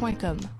[0.00, 0.59] point com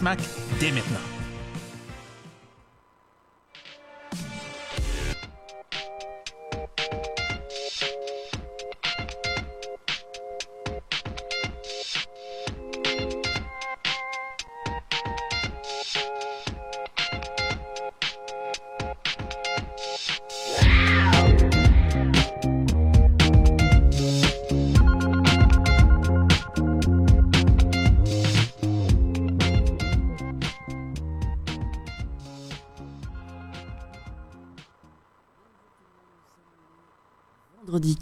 [0.59, 1.20] Dès maintenant.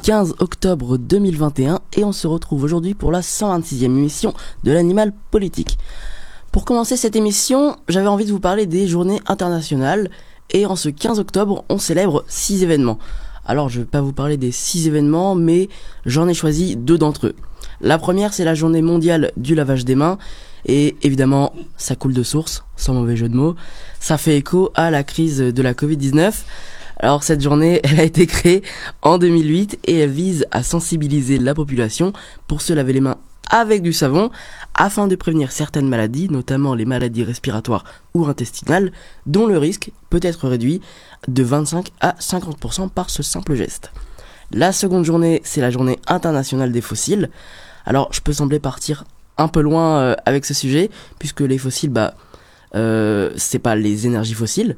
[0.10, 5.78] 15 octobre 2021 et on se retrouve aujourd'hui pour la 126e émission de l'animal politique.
[6.52, 10.10] Pour commencer cette émission, j'avais envie de vous parler des journées internationales
[10.50, 12.98] et en ce 15 octobre, on célèbre 6 événements.
[13.46, 15.70] Alors je ne vais pas vous parler des 6 événements, mais
[16.08, 17.36] j'en ai choisi deux d'entre eux.
[17.80, 20.18] La première, c'est la journée mondiale du lavage des mains
[20.66, 23.56] et évidemment, ça coule de source, sans mauvais jeu de mots.
[24.00, 26.34] Ça fait écho à la crise de la Covid-19.
[27.00, 28.64] Alors cette journée, elle a été créée
[29.02, 32.14] en 2008 et elle vise à sensibiliser la population
[32.48, 33.18] pour se laver les mains
[33.50, 34.30] avec du savon
[34.76, 38.92] afin de prévenir certaines maladies, notamment les maladies respiratoires ou intestinales,
[39.26, 40.82] dont le risque peut être réduit
[41.28, 43.92] de 25 à 50% par ce simple geste.
[44.52, 47.30] La seconde journée, c'est la journée internationale des fossiles.
[47.86, 49.06] Alors je peux sembler partir
[49.38, 52.14] un peu loin euh, avec ce sujet, puisque les fossiles, bah,
[52.76, 54.76] euh, c'est pas les énergies fossiles,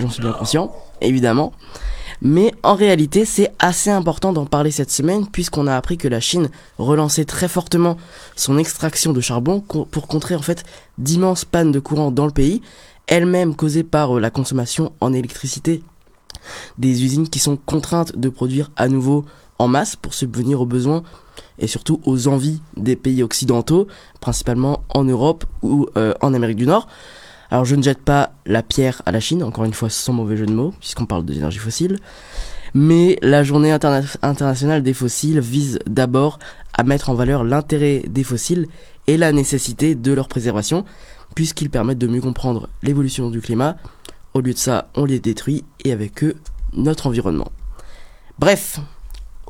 [0.00, 1.52] j'en suis bien conscient, évidemment.
[2.22, 6.20] Mais en réalité, c'est assez important d'en parler cette semaine puisqu'on a appris que la
[6.20, 7.96] Chine relançait très fortement
[8.36, 10.64] son extraction de charbon pour contrer en fait
[10.98, 12.60] d'immenses pannes de courant dans le pays,
[13.06, 15.82] elles-mêmes causées par euh, la consommation en électricité
[16.78, 19.24] des usines qui sont contraintes de produire à nouveau
[19.58, 21.02] en masse pour subvenir aux besoins
[21.58, 23.86] et surtout aux envies des pays occidentaux,
[24.20, 26.86] principalement en Europe ou euh, en Amérique du Nord.
[27.50, 30.36] Alors je ne jette pas la pierre à la Chine, encore une fois sans mauvais
[30.36, 31.98] jeu de mots, puisqu'on parle de l'énergie fossile.
[32.74, 36.38] Mais la journée internationale des fossiles vise d'abord
[36.72, 38.68] à mettre en valeur l'intérêt des fossiles
[39.08, 40.84] et la nécessité de leur préservation,
[41.34, 43.76] puisqu'ils permettent de mieux comprendre l'évolution du climat.
[44.34, 46.36] Au lieu de ça, on les détruit et avec eux,
[46.72, 47.50] notre environnement.
[48.38, 48.78] Bref,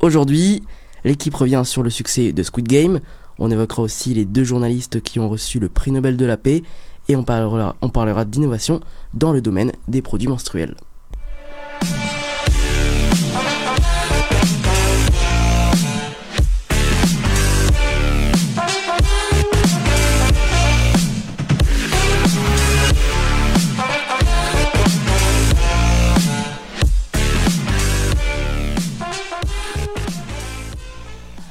[0.01, 0.63] aujourd'hui,
[1.05, 3.01] l'équipe revient sur le succès de Squid Game.
[3.39, 6.63] On évoquera aussi les deux journalistes qui ont reçu le prix Nobel de la paix
[7.11, 8.79] et on parlera, on parlera d'innovation
[9.15, 10.77] dans le domaine des produits menstruels.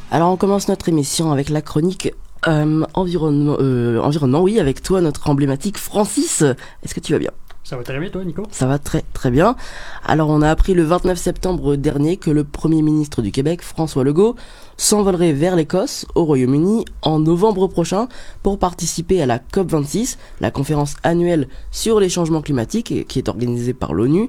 [0.09, 2.13] Alors on commence notre émission avec la chronique
[2.49, 6.41] euh, environnement, euh, environnement, oui, avec toi, notre emblématique Francis.
[6.83, 7.31] Est-ce que tu vas bien?
[7.63, 8.43] Ça va très bien, toi, Nico?
[8.49, 9.55] Ça va très très bien.
[10.03, 14.03] Alors, on a appris le 29 septembre dernier que le Premier ministre du Québec, François
[14.03, 14.35] Legault,
[14.75, 18.07] s'envolerait vers l'Écosse, au Royaume-Uni, en novembre prochain,
[18.41, 23.74] pour participer à la COP26, la conférence annuelle sur les changements climatiques, qui est organisée
[23.74, 24.27] par l'ONU.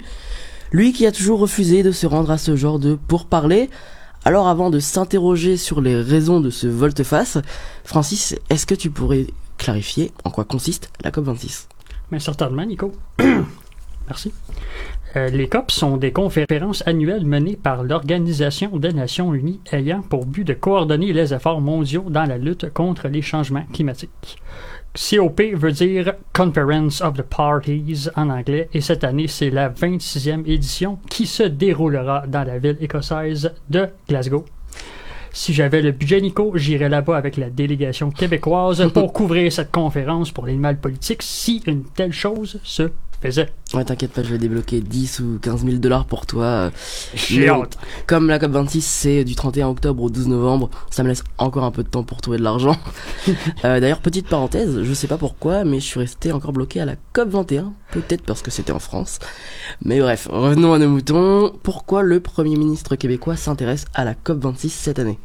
[0.73, 3.71] Lui qui a toujours refusé de se rendre à ce genre de pourparlers.
[4.25, 7.39] Alors avant de s'interroger sur les raisons de ce volte-face,
[7.85, 9.27] Francis, est-ce que tu pourrais
[9.57, 11.67] clarifier en quoi consiste la COP26?
[12.11, 12.93] Mais certainement, Nico.
[14.09, 14.33] Merci.
[15.17, 20.27] Euh, les COP sont des conférences annuelles menées par l'Organisation des Nations Unies ayant pour
[20.27, 24.39] but de coordonner les efforts mondiaux dans la lutte contre les changements climatiques.
[24.95, 30.43] COP veut dire Conference of the Parties en anglais et cette année c'est la 26e
[30.47, 34.45] édition qui se déroulera dans la ville écossaise de Glasgow.
[35.33, 40.33] Si j'avais le budget Nico, j'irais là-bas avec la délégation québécoise pour couvrir cette conférence
[40.33, 42.91] pour l'animal politique si une telle chose se
[43.75, 46.71] Ouais, t'inquiète pas, je vais débloquer 10 ou 15 000 dollars pour toi.
[47.39, 47.79] Mais hâte.
[48.07, 51.71] Comme la COP26, c'est du 31 octobre au 12 novembre, ça me laisse encore un
[51.71, 52.77] peu de temps pour trouver de l'argent.
[53.65, 56.87] Euh, D'ailleurs, petite parenthèse, je sais pas pourquoi, mais je suis resté encore bloqué à
[56.87, 57.73] la COP21.
[57.93, 59.19] Peut-être parce que c'était en France.
[59.85, 61.53] Mais bref, revenons à nos moutons.
[61.63, 65.19] Pourquoi le Premier ministre québécois s'intéresse à la COP26 cette année?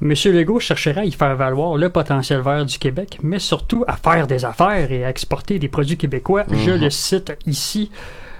[0.00, 3.96] Monsieur Legault cherchera à y faire valoir le potentiel vert du Québec, mais surtout à
[3.96, 6.44] faire des affaires et à exporter des produits québécois.
[6.50, 6.80] Je Mhm.
[6.80, 7.90] le cite ici.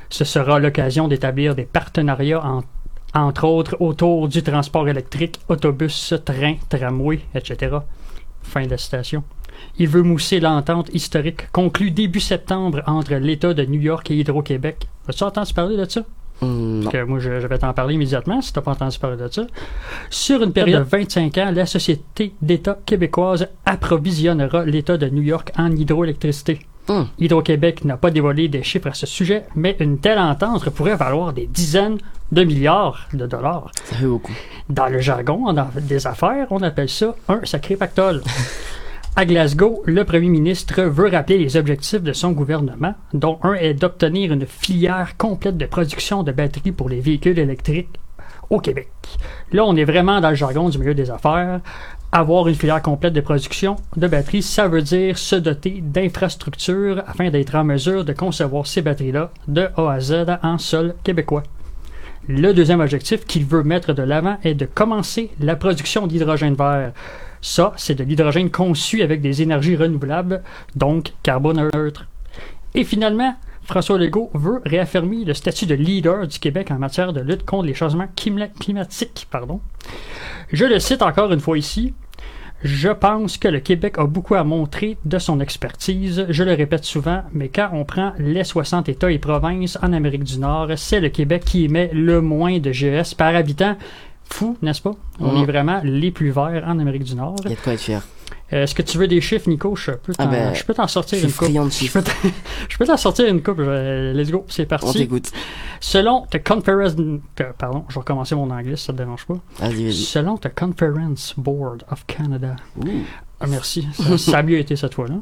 [0.09, 2.63] Ce sera l'occasion d'établir des partenariats en-
[3.15, 7.77] entre autres autour du transport électrique, autobus, train, tramway, etc.
[8.43, 9.23] Fin de la citation.
[9.79, 14.87] Il veut mousser l'entente historique conclue début septembre entre l'État de New York et Hydro-Québec.
[15.09, 16.01] As-tu entendu parler de ça?
[16.43, 16.91] Non.
[16.91, 19.29] que moi je, je vais t'en parler immédiatement si tu n'as pas entendu parler de
[19.29, 19.47] ça.
[20.09, 25.53] Sur une période de 25 ans, la Société d'État québécoise approvisionnera l'État de New York
[25.57, 26.61] en hydroélectricité.
[26.89, 27.07] Hum.
[27.19, 31.33] Hydro-Québec n'a pas dévoilé des chiffres à ce sujet, mais une telle entente pourrait valoir
[31.33, 31.99] des dizaines
[32.33, 33.71] de milliards de dollars.
[33.85, 34.33] Ça fait beaucoup.
[34.69, 38.23] Dans le jargon dans des affaires, on appelle ça un sacré pactole.
[39.17, 43.75] À Glasgow, le premier ministre veut rappeler les objectifs de son gouvernement, dont un est
[43.75, 47.99] d'obtenir une filière complète de production de batteries pour les véhicules électriques
[48.51, 48.89] au Québec.
[49.53, 51.61] Là, on est vraiment dans le jargon du milieu des affaires.
[52.13, 57.31] Avoir une filière complète de production de batteries, ça veut dire se doter d'infrastructures afin
[57.31, 61.43] d'être en mesure de concevoir ces batteries-là de A à Z en sol québécois.
[62.29, 66.93] Le deuxième objectif qu'il veut mettre de l'avant est de commencer la production d'hydrogène vert.
[67.41, 70.43] Ça, c'est de l'hydrogène conçu avec des énergies renouvelables,
[70.77, 72.07] donc carboneutre.
[72.75, 77.21] Et finalement, François Legault veut réaffirmer le statut de leader du Québec en matière de
[77.21, 79.27] lutte contre les changements clima- climatiques.
[79.31, 79.61] Pardon.
[80.53, 81.95] Je le cite encore une fois ici.
[82.63, 86.27] Je pense que le Québec a beaucoup à montrer de son expertise.
[86.29, 90.25] Je le répète souvent, mais quand on prend les 60 États et provinces en Amérique
[90.25, 93.77] du Nord, c'est le Québec qui émet le moins de GES par habitant.
[94.33, 94.93] Fou, n'est-ce pas?
[95.19, 95.43] On Mhm.
[95.43, 97.37] est vraiment les plus verts en Amérique du Nord.
[97.45, 98.03] Il y a de quoi être fier.
[98.53, 99.75] Euh, Est-ce que tu veux des chiffres, Nico?
[99.77, 101.49] Je peux Ah t'en ben, je peux t'en sortir une coupe.
[101.49, 103.59] Je peux t'en- sortir une coupe.
[103.59, 104.99] Let's go, c'est On parti.
[104.99, 105.31] t'écoute.
[105.81, 106.95] Selon The Conference...
[107.59, 109.35] Pardon, je vais recommencer mon anglais si ça te dérange pas.
[109.91, 112.57] Selon The Conference Board of Canada.
[113.43, 115.15] Ah, merci, ça, ça a mieux été cette fois-là.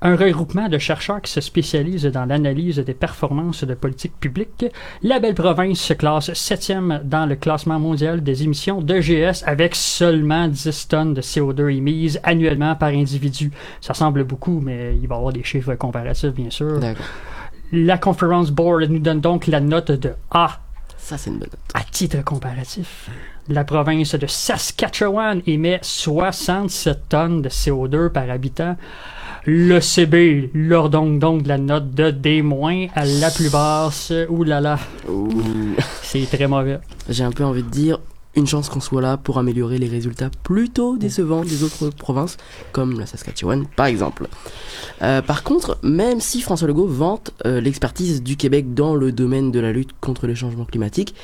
[0.00, 4.66] Un regroupement de chercheurs qui se spécialisent dans l'analyse des performances de politique publique.
[5.02, 9.76] La belle province se classe septième dans le classement mondial des émissions de GS avec
[9.76, 13.52] seulement 10 tonnes de CO2 émises annuellement par individu.
[13.80, 16.80] Ça semble beaucoup, mais il va y avoir des chiffres comparatifs, bien sûr.
[17.70, 20.60] La Conference Board nous donne donc la note de A
[20.98, 21.60] Ça, c'est une bonne note.
[21.74, 23.08] à titre comparatif,
[23.48, 28.76] la province de Saskatchewan émet 67 tonnes de CO2 par habitant.
[29.44, 32.44] Le CB leur donne donc la note de D-
[32.94, 34.12] à la plus basse.
[34.28, 34.78] Ouh là là,
[36.02, 36.78] c'est très mauvais.
[37.08, 37.98] J'ai un peu envie de dire
[38.34, 42.36] une chance qu'on soit là pour améliorer les résultats plutôt décevants des autres provinces,
[42.70, 44.28] comme la Saskatchewan par exemple.
[45.02, 49.50] Euh, par contre, même si François Legault vante euh, l'expertise du Québec dans le domaine
[49.50, 51.14] de la lutte contre les changements climatiques,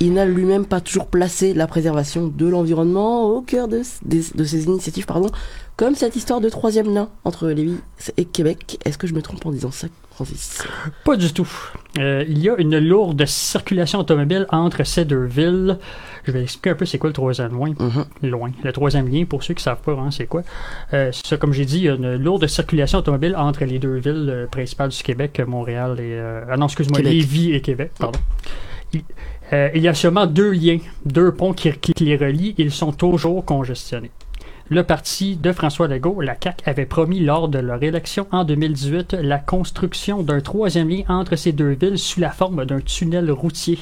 [0.00, 5.04] il n'a lui-même pas toujours placé la préservation de l'environnement au cœur de, ses initiatives,
[5.04, 5.28] pardon,
[5.76, 7.76] comme cette histoire de troisième lien entre Lévis
[8.16, 8.78] et Québec.
[8.86, 10.64] Est-ce que je me trompe en disant ça, Francis?
[11.04, 11.48] Pas du tout.
[11.98, 15.78] Euh, il y a une lourde circulation automobile entre ces deux villes.
[16.24, 17.74] Je vais expliquer un peu c'est quoi le troisième lien.
[17.78, 18.30] Mhm.
[18.30, 18.50] loin.
[18.64, 20.42] Le troisième lien, pour ceux qui savent pas vraiment c'est quoi,
[20.94, 23.96] euh, ça, comme j'ai dit, il y a une lourde circulation automobile entre les deux
[23.96, 26.18] villes euh, principales du Québec, Montréal et...
[26.50, 27.00] ah non, excuse-moi.
[27.00, 28.18] Lévis et Québec, pardon.
[28.92, 29.02] Il,
[29.52, 32.92] euh, il y a seulement deux liens, deux ponts qui, qui les relient, ils sont
[32.92, 34.10] toujours congestionnés.
[34.68, 39.14] Le parti de François Legault, la CAQ, avait promis lors de leur élection en 2018
[39.14, 43.80] la construction d'un troisième lien entre ces deux villes sous la forme d'un tunnel routier.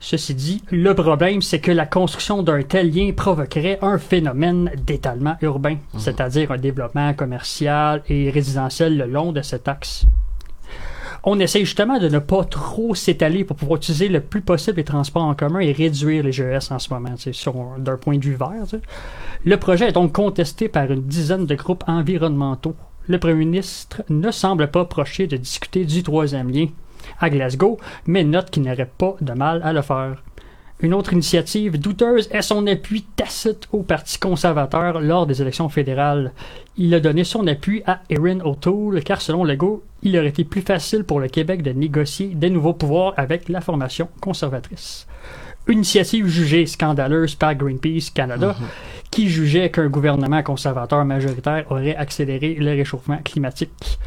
[0.00, 5.36] Ceci dit, le problème, c'est que la construction d'un tel lien provoquerait un phénomène d'étalement
[5.40, 10.04] urbain, c'est-à-dire un développement commercial et résidentiel le long de cet axe.
[11.22, 14.84] On essaie justement de ne pas trop s'étaler pour pouvoir utiliser le plus possible les
[14.84, 17.14] transports en commun et réduire les GES en ce moment,
[17.78, 18.80] d'un point de vue vert.
[19.44, 22.74] Le projet est donc contesté par une dizaine de groupes environnementaux.
[23.06, 26.68] Le premier ministre ne semble pas procher de discuter du troisième lien
[27.18, 30.22] à Glasgow, mais note qu'il n'aurait pas de mal à le faire.
[30.82, 36.32] Une autre initiative douteuse est son appui tacite au Parti conservateur lors des élections fédérales.
[36.78, 40.62] Il a donné son appui à Erin O'Toole car selon Legault, il aurait été plus
[40.62, 45.06] facile pour le Québec de négocier des nouveaux pouvoirs avec la formation conservatrice.
[45.68, 48.56] initiative jugée scandaleuse par Greenpeace Canada,
[49.10, 53.98] qui jugeait qu'un gouvernement conservateur majoritaire aurait accéléré le réchauffement climatique.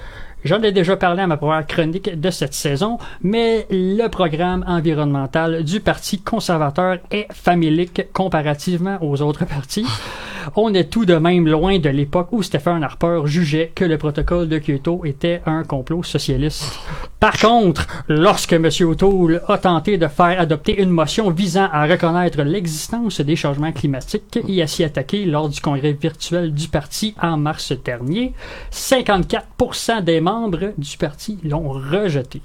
[0.46, 5.64] J'en ai déjà parlé à ma première chronique de cette saison, mais le programme environnemental
[5.64, 9.86] du Parti conservateur est familique comparativement aux autres partis.
[10.58, 14.50] On est tout de même loin de l'époque où Stephen Harper jugeait que le protocole
[14.50, 16.78] de Kyoto était un complot socialiste.
[17.22, 18.68] Par contre, lorsque M.
[18.82, 24.40] O'Toole a tenté de faire adopter une motion visant à reconnaître l'existence des changements climatiques
[24.46, 28.34] et à s'y attaquer lors du congrès virtuel du parti en mars dernier,
[28.74, 30.33] 54% des membres
[30.78, 32.42] du parti l'ont rejeté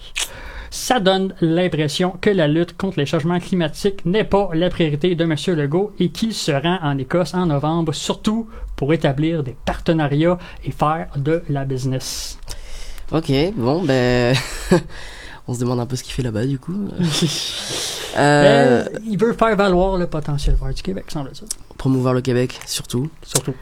[0.70, 5.24] ça donne l'impression que la lutte contre les changements climatiques n'est pas la priorité de
[5.24, 5.34] M.
[5.56, 10.70] Legault et qu'il se rend en Écosse en novembre, surtout pour établir des partenariats et
[10.70, 12.38] faire de la business.
[13.12, 14.36] Ok, bon, ben.
[15.50, 16.74] On se demande un peu ce qu'il fait là-bas, du coup.
[18.18, 21.48] euh, Ben, il veut faire valoir le potentiel vert du Québec, semble-t-il.
[21.78, 23.08] promouvoir le Québec, surtout.
[23.22, 23.54] Surtout.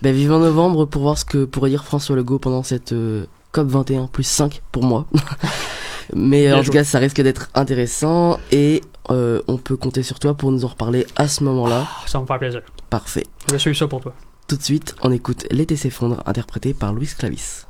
[0.00, 3.68] Ben, vivant novembre pour voir ce que pourrait dire François Legault pendant cette euh, COP
[3.68, 5.06] 21 plus 5 pour moi.
[6.14, 10.18] Mais Bien en tout cas, ça risque d'être intéressant et euh, on peut compter sur
[10.18, 11.86] toi pour nous en reparler à ce moment-là.
[11.88, 12.62] Ah, Ça me faire plaisir.
[12.88, 13.26] Parfait.
[13.50, 14.14] Je suis ça pour toi.
[14.48, 17.64] Tout de suite, on écoute L'été s'effondre, interprété par Louis Clavis.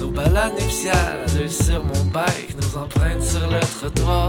[0.00, 2.56] Nos balades nuptiales, deux sur mon bike.
[2.60, 4.28] Nos empreintes sur le trottoir.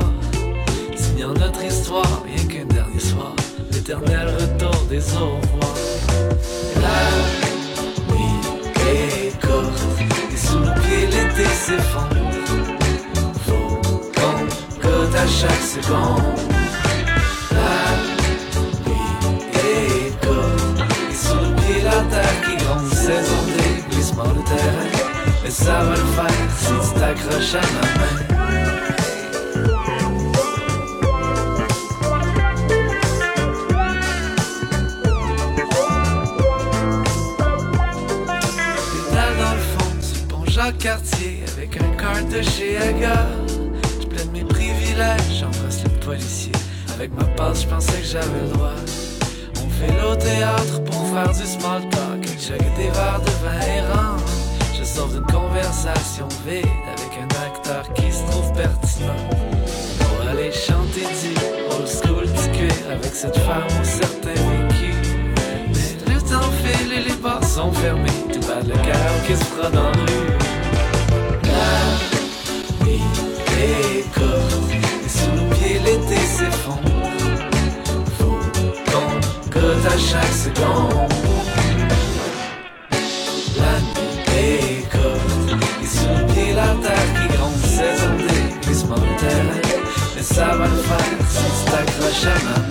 [0.96, 3.36] Signant notre histoire, rien qu'un dernier soir.
[3.72, 5.76] L'éternel retour des au revoir.
[6.76, 8.42] La nuit
[8.90, 9.34] est.
[10.34, 12.16] Et sous nos pieds, l'été s'effondre.
[13.46, 13.82] Faut
[14.16, 14.40] qu'on
[14.82, 16.53] goûte à chaque seconde.
[25.64, 28.16] Ça va le faire si tu t'accroches à ma main.
[38.92, 43.28] Pédale dans le fond du pont Jacques-Cartier avec un cart de chez Aga.
[44.02, 46.52] Je plaide mes privilèges, j'embrasse le policier.
[46.96, 48.76] Avec ma passe, je pensais que j'avais le droit.
[49.64, 52.28] On fait l'au théâtre pour faire du small talk.
[52.38, 54.13] Chaque des verres de vin errant.
[54.94, 59.28] Sors d'une conversation vide avec un acteur qui se trouve pertinent.
[59.98, 61.34] Pour aller chanter du
[61.72, 64.94] old school du avec cette femme au certain vécu.
[65.70, 68.12] Mais le temps file et les bars sont fermés.
[68.32, 70.38] Tout bat le cœur qui se dans la rue.
[71.44, 73.02] La nuit
[73.60, 77.10] est courte et sous nos pieds l'été s'effondre.
[78.20, 78.40] Faut
[78.92, 81.33] qu'on goûte à chaque seconde.
[90.34, 92.63] Mais ça va le faire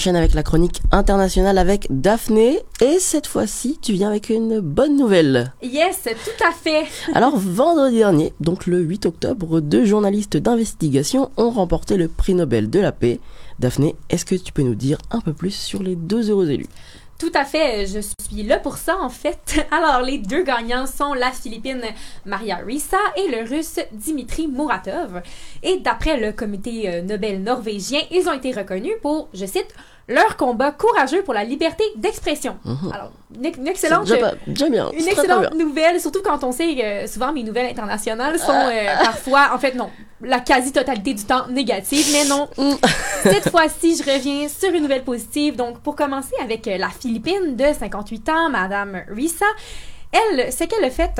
[0.00, 2.60] enchaîne avec la chronique internationale avec Daphné.
[2.80, 5.52] Et cette fois-ci, tu viens avec une bonne nouvelle.
[5.62, 6.86] Yes, tout à fait.
[7.12, 12.70] Alors, vendredi dernier, donc le 8 octobre, deux journalistes d'investigation ont remporté le prix Nobel
[12.70, 13.20] de la paix.
[13.58, 16.68] Daphné, est-ce que tu peux nous dire un peu plus sur les deux heureux élus?
[17.20, 19.66] Tout à fait, je suis là pour ça en fait.
[19.70, 21.82] Alors les deux gagnants sont la Philippine
[22.24, 25.20] Maria Rissa et le Russe Dimitri Muratov.
[25.62, 29.68] Et d'après le comité euh, Nobel norvégien, ils ont été reconnus pour, je cite,
[30.10, 32.58] leur combat courageux pour la liberté d'expression.
[32.64, 32.92] Mhm.
[32.92, 34.90] Alors, une, excellente, déjà, bien.
[34.92, 38.70] une excellente nouvelle, surtout quand on sait que souvent mes nouvelles internationales sont Ah.
[38.70, 39.88] euh, parfois, en fait non,
[40.20, 42.48] la quasi-totalité du temps négatives, mais non.
[42.58, 42.74] Mm.
[43.22, 45.54] Cette fois-ci, je reviens sur une nouvelle positive.
[45.56, 49.46] Donc, pour commencer avec euh, la Philippine de 58 ans, Madame Risa,
[50.12, 51.12] elle, ce qu'elle a fait,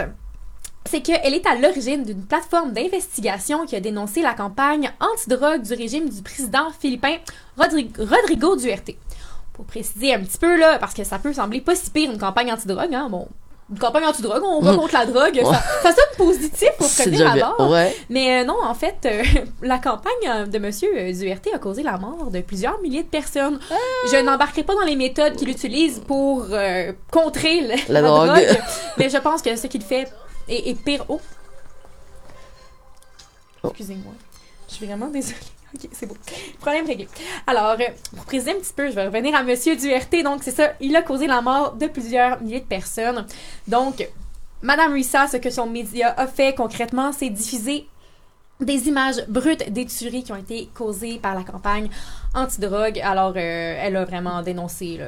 [0.91, 5.75] c'est qu'elle est à l'origine d'une plateforme d'investigation qui a dénoncé la campagne anti-drogue du
[5.75, 7.17] régime du président philippin
[7.59, 8.91] Rodri- Rodrigo Duterte.
[9.53, 12.19] Pour préciser un petit peu, là, parce que ça peut sembler pas si pire une
[12.19, 13.29] campagne anti-drogue, hein, bon,
[13.71, 14.77] une campagne anti-drogue, on va Mm.
[14.79, 17.31] contre la drogue, ça, ça sonne positif pour bien.
[17.31, 17.71] abord.
[17.71, 17.95] Ouais.
[18.09, 19.23] Mais euh, non, en fait, euh,
[19.63, 23.09] la campagne euh, de Monsieur euh, Duerte a causé la mort de plusieurs milliers de
[23.09, 23.61] personnes.
[24.11, 28.41] Je n'embarquerai pas dans les méthodes qu'il utilise pour euh, contrer La drogue.
[28.99, 30.09] mais je pense que ce qu'il fait
[30.51, 31.05] est pire.
[31.09, 31.21] Oh.
[33.63, 33.69] Oh.
[33.69, 34.13] Excusez-moi.
[34.69, 35.37] Je suis vraiment désolée.
[35.73, 36.17] Ok, c'est beau.
[36.59, 37.07] Problème réglé.
[37.47, 37.85] Alors, euh,
[38.17, 40.13] pour préciser un petit peu, je vais revenir à Monsieur Duerte.
[40.25, 43.25] Donc, c'est ça, il a causé la mort de plusieurs milliers de personnes.
[43.69, 44.05] Donc,
[44.63, 47.87] Madame Rissa, ce que son média a fait concrètement, c'est diffuser
[48.61, 51.89] des images brutes des tueries qui ont été causées par la campagne
[52.35, 52.99] anti-drogue.
[53.01, 55.07] Alors, euh, elle a vraiment dénoncé là,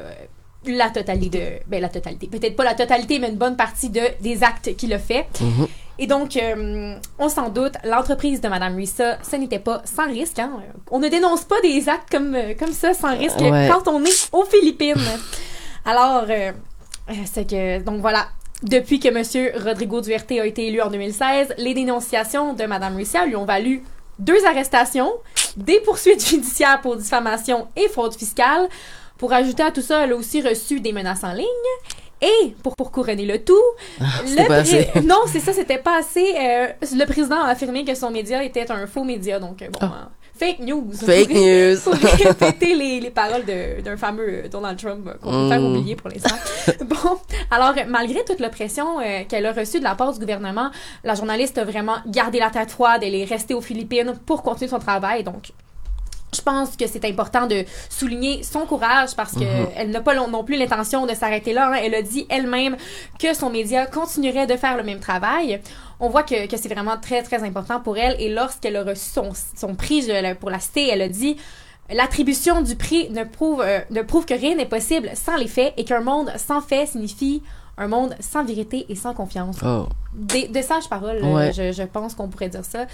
[0.66, 1.70] la totalité de...
[1.70, 2.26] Ben, la totalité.
[2.26, 5.26] Peut-être pas la totalité, mais une bonne partie de, des actes qu'il a fait.
[5.40, 5.66] Mhm.
[5.98, 10.38] Et donc, euh, on s'en doute, l'entreprise de Madame Rissa, ce n'était pas sans risque.
[10.38, 10.50] Hein?
[10.90, 13.68] On ne dénonce pas des actes comme, euh, comme ça sans risque Ouais.
[13.70, 14.96] quand on est aux Philippines.
[15.84, 16.52] Alors, euh,
[17.10, 17.80] euh, c'est que...
[17.82, 18.26] Donc voilà,
[18.62, 23.26] depuis que Monsieur Rodrigo Duerte a été élu en 2016, les dénonciations de Madame Rissa
[23.26, 23.82] lui ont valu
[24.18, 25.10] deux arrestations,
[25.56, 28.68] des poursuites judiciaires pour diffamation et fraude fiscale.
[29.22, 31.68] Pour ajouter à tout ça, elle a aussi reçu des menaces en ligne.
[32.20, 33.54] Et pour, pour couronner le tout,
[34.26, 35.00] c'était le pas pré- assez.
[35.12, 36.26] non, c'est ça, c'était pas assez.
[36.40, 39.78] Euh, le président a affirmé que son média était un faux média, donc euh, bon,
[39.82, 39.92] Ah.
[40.08, 40.86] euh, fake news.
[40.92, 41.76] Fake news.
[41.84, 43.44] Pour répéter les, les paroles
[43.84, 45.76] d'un fameux Donald Trump qu'on peut faire Mm.
[45.76, 46.36] oublier pour l'instant.
[46.84, 47.18] bon,
[47.50, 50.70] alors malgré toute l'oppression euh, qu'elle a reçue de la part du gouvernement,
[51.04, 53.02] la journaliste a vraiment gardé la tête froide.
[53.04, 55.24] Elle est restée aux Philippines pour continuer son travail.
[55.24, 55.50] Donc,
[56.34, 59.66] je pense que c'est important de souligner son courage parce que Mhm.
[59.76, 61.68] elle n'a pas non plus l'intention de s'arrêter là.
[61.74, 61.80] hein.
[61.82, 62.76] Elle a dit elle-même
[63.18, 65.60] que son média continuerait de faire le même travail.
[66.00, 68.16] On voit que, que c'est vraiment très, très important pour elle.
[68.18, 70.08] Et lorsqu'elle a reçu son, son prix
[70.40, 71.36] pour la cité, elle a dit
[71.92, 75.74] L'attribution du prix ne prouve, euh, ne prouve que rien n'est possible sans les faits
[75.76, 77.42] et qu'un monde sans faits signifie
[77.78, 79.86] un monde sans vérité et sans confiance Oh.
[80.12, 81.52] des- de sages paroles, euh, Ouais.
[81.54, 82.86] je, je pense qu'on pourrait dire ça.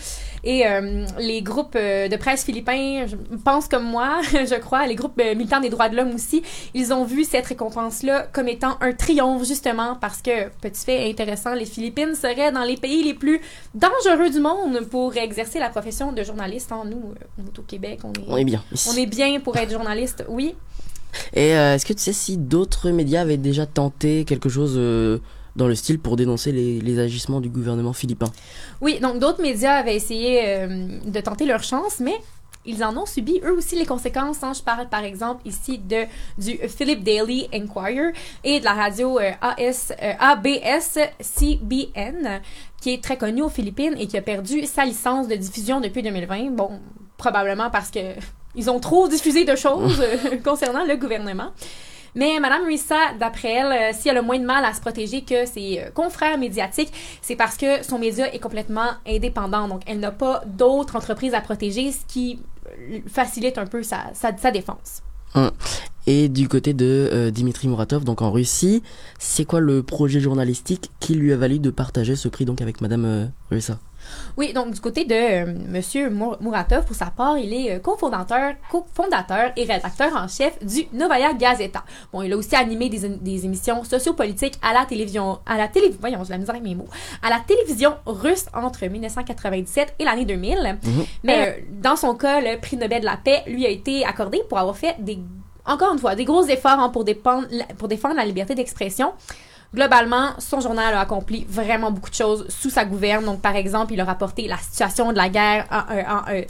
[0.45, 4.95] Et euh, les groupes euh, de presse philippins je pense comme moi, je crois, les
[4.95, 6.43] groupes militants des droits de l'homme aussi,
[6.75, 11.55] ils ont vu cette récompense-là comme étant un triomphe, justement, parce que, petit fait intéressant,
[11.55, 13.41] les Philippines seraient dans les pays les plus
[13.75, 16.71] dangereux du monde pour exercer la profession de journaliste.
[16.71, 16.83] hein.
[16.87, 17.03] Nous,
[17.39, 18.63] on est au Québec, on est, On est bien.
[18.73, 18.89] ici.
[18.93, 20.55] on est bien pour être journaliste, oui.
[21.33, 25.19] Et euh, est-ce que tu sais si d'autres médias avaient déjà tenté quelque chose euh,
[25.57, 28.31] dans le style pour dénoncer les, agissements du gouvernement philippin?
[28.81, 32.15] Oui, donc d'autres médias avaient essayé euh, de tenter leur chance, mais
[32.67, 34.43] ils en ont subi eux aussi les conséquences.
[34.43, 34.53] hein.
[34.53, 36.05] Je parle par exemple ici de
[36.37, 38.13] du Philip Daily Inquirer
[38.45, 42.41] et de la radio ABS CBN
[42.81, 46.03] qui est très connue aux Philippines et qui a perdu sa licence de diffusion depuis
[46.03, 46.51] 2020.
[46.51, 46.81] Bon,
[47.17, 48.01] probablement parce que
[48.59, 51.53] ils ont trop diffusé de choses euh, concernant le gouvernement.
[52.15, 55.23] Mais Madame Rissa, d'après elle, euh, si elle a moins de mal à se protéger
[55.23, 56.93] que ses euh, confrères médiatiques,
[57.23, 59.69] c'est parce que son média est complètement indépendant.
[59.69, 62.41] Donc, elle n'a pas d'autres entreprises à protéger, ce qui
[63.07, 65.03] facilite un peu sa, défense.
[66.07, 68.83] Et du côté de Dimitri Muratov, donc en Russie,
[69.19, 72.81] c'est quoi le projet journalistique qui lui a valu de partager ce prix donc avec
[72.81, 73.79] Madame euh, Rissa?
[74.37, 77.79] Oui, donc du côté de euh, Monsieur Mour- Muratov, pour sa part, il est euh,
[77.79, 81.85] cofondateur, cofondateur et rédacteur en chef du Novaya Gazeta.
[82.13, 85.95] Bon, il a aussi animé des, des émissions sociopolitiques à la télévision, à la télé,
[86.01, 86.89] voyons, j'ai la misère avec mes mots,
[87.23, 90.79] à la télévision russe entre 1997 et l'année 2000.
[91.25, 94.43] Mais euh, dans son cas, le prix Nobel de la paix lui a été accordé
[94.49, 95.19] pour avoir fait des,
[95.67, 99.13] encore une fois, des gros efforts hein, pour, dépendre, pour défendre la liberté d'expression.
[99.75, 103.25] Globalement, son journal a accompli vraiment beaucoup de choses sous sa gouverne.
[103.25, 106.43] Donc, par exemple, il a rapporté la situation de la guerre en, en, en, euh,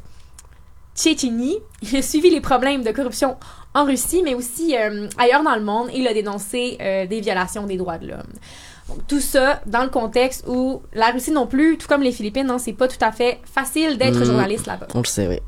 [0.94, 1.59] Tchétchénie.
[1.83, 3.37] Il a suivi les problèmes de corruption
[3.74, 5.88] en Russie, mais aussi euh, ailleurs dans le monde.
[5.92, 8.33] Et il a dénoncé euh, des violations des droits de l'homme.
[8.88, 12.48] Donc, tout ça dans le contexte où la Russie non plus, tout comme les Philippines,
[12.50, 14.24] hein, c'est pas tout à fait facile d'être Mhm.
[14.24, 14.87] journaliste là-bas.
[14.94, 15.38] On le sait, oui.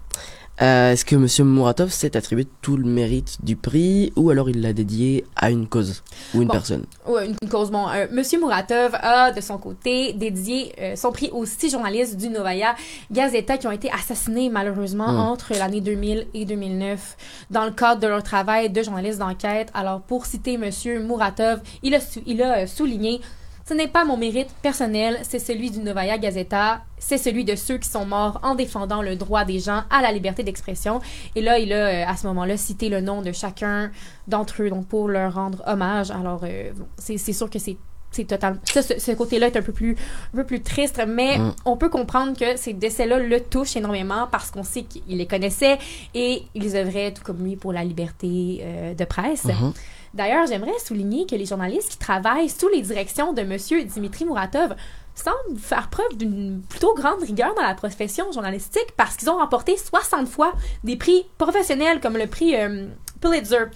[0.62, 4.61] Euh, Est-ce que Monsieur Muratov s'est attribué tout le mérite du prix ou alors il
[4.61, 6.03] l'a dédié à une cause
[6.35, 6.53] ou une Bon.
[6.53, 6.85] personne?
[7.09, 7.70] Ouais, une, une cause.
[7.70, 12.18] Bon, euh, Monsieur Muratov a, de son côté, dédié euh, son prix aux six journalistes
[12.18, 12.75] du Novaya
[13.11, 15.16] Gazeta qui ont été assassinés, malheureusement, Mm.
[15.18, 17.16] entre l'année 2000 et 2009
[17.51, 19.68] dans le cadre de leur travail de journaliste d'enquête.
[19.73, 23.23] Alors, pour citer Monsieur Muratov, il a, il a euh, souligné
[23.70, 27.78] ce n'est pas mon mérite personnel, c'est celui du Novaya Gazeta, c'est celui de ceux
[27.78, 31.00] qui sont morts en défendant le droit des gens à la liberté d'expression.
[31.37, 33.92] Et là, il a euh, à ce moment-là cité le nom de chacun
[34.26, 36.11] d'entre eux, donc pour leur rendre hommage.
[36.11, 37.76] Alors, euh, c'est sûr que c'est
[38.11, 38.59] c'est total.
[38.64, 39.92] Ça, ce, ce côté-là est un peu plus,
[40.35, 41.54] un peu plus triste, mais Mm.
[41.64, 45.78] on peut comprendre que ces décès-là le touchent énormément parce qu'on sait qu'il les connaissait
[46.12, 49.44] et ils œuvraient tout comme lui pour la liberté euh, de presse.
[49.44, 49.72] Mhm.
[50.14, 54.75] D'ailleurs, j'aimerais souligner que les journalistes qui travaillent sous les directions de Monsieur Dimitri Muratov
[55.14, 59.77] semblent faire preuve d'une plutôt grande rigueur dans la profession journalistique parce qu'ils ont remporté
[59.77, 60.53] 60 fois
[60.85, 62.87] des prix professionnels comme le prix euh,
[63.20, 63.66] Pulitzer.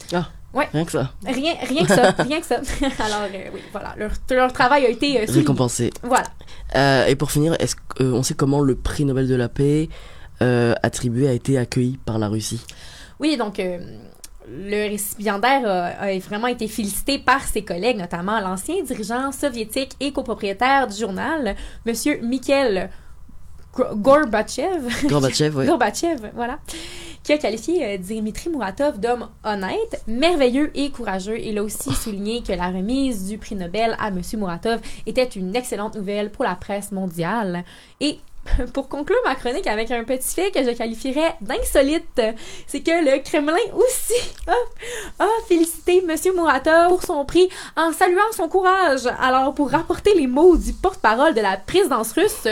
[0.55, 1.11] Rien que ça.
[1.27, 2.57] Rien, rien que ça, rien que ça.
[2.99, 5.25] Alors, euh, oui, voilà, leur, leur travail a été euh.
[5.29, 5.93] Récompensé.
[6.03, 6.27] Voilà.
[6.77, 9.89] Euh, et pour finir, est-ce qu'on sait comment le prix Nobel de la paix
[10.41, 12.61] attribué a été accueilli par la Russie?
[13.19, 13.63] Oui, donc
[14.49, 20.13] le récipiendaire a, a vraiment été félicité par ses collègues, notamment l'ancien dirigeant soviétique et
[20.13, 22.91] copropriétaire du journal, Monsieur Mikhail
[23.75, 24.89] Gor- Gorbatchev.
[25.09, 25.67] Gorbatchev.
[25.67, 26.59] Gorbatchev, voilà,
[27.23, 31.39] qui a qualifié euh, Dimitri Muratov d'homme honnête, merveilleux et courageux.
[31.41, 34.21] Il a aussi souligné que la remise du prix Nobel à M.
[34.37, 37.65] Muratov était une excellente nouvelle pour la presse mondiale.
[38.01, 38.19] Et
[38.73, 42.21] pour conclure ma chronique avec un petit fait que je qualifierais d'insolite,
[42.67, 44.21] c'est que le Kremlin aussi
[45.19, 46.17] a, félicité M.
[46.35, 49.09] Muratov pour son prix en saluant son courage.
[49.21, 52.49] Alors, pour rapporter les mots du porte-parole de la présidence russe,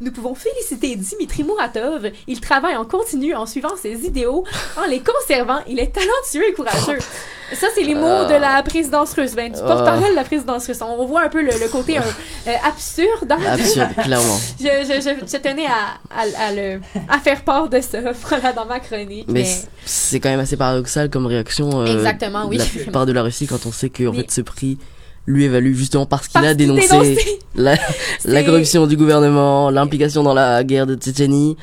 [0.00, 2.10] nous pouvons féliciter Dimitri Muratov.
[2.26, 4.44] Il travaille en continu en suivant ses idéaux,
[4.78, 5.58] en les conservant.
[5.68, 6.98] Il est talentueux et courageux.
[7.52, 10.80] Ça, c'est les mots de la présidence russe, ben, du porte-parole de la présidence russe.
[10.82, 12.02] On voit un peu le, le côté euh,
[12.46, 13.26] euh, absurde.
[13.26, 14.38] dans- Absurde, clairement.
[14.60, 18.52] je, je, je, je tenais à, à, à le, à faire part de ça voilà,
[18.52, 19.26] dans ma chronique.
[19.28, 19.44] Mais
[19.84, 22.58] c'est quand même assez paradoxal comme réaction euh, Exactement, oui.
[22.58, 24.18] de la part de la Russie quand on sait que en Oui.
[24.20, 24.78] fait ce prix
[25.26, 27.16] lui est valu justement parce qu'il a dénoncé
[27.54, 27.76] la,
[28.44, 31.56] corruption du gouvernement, l'implication dans la guerre de Tchétchénie.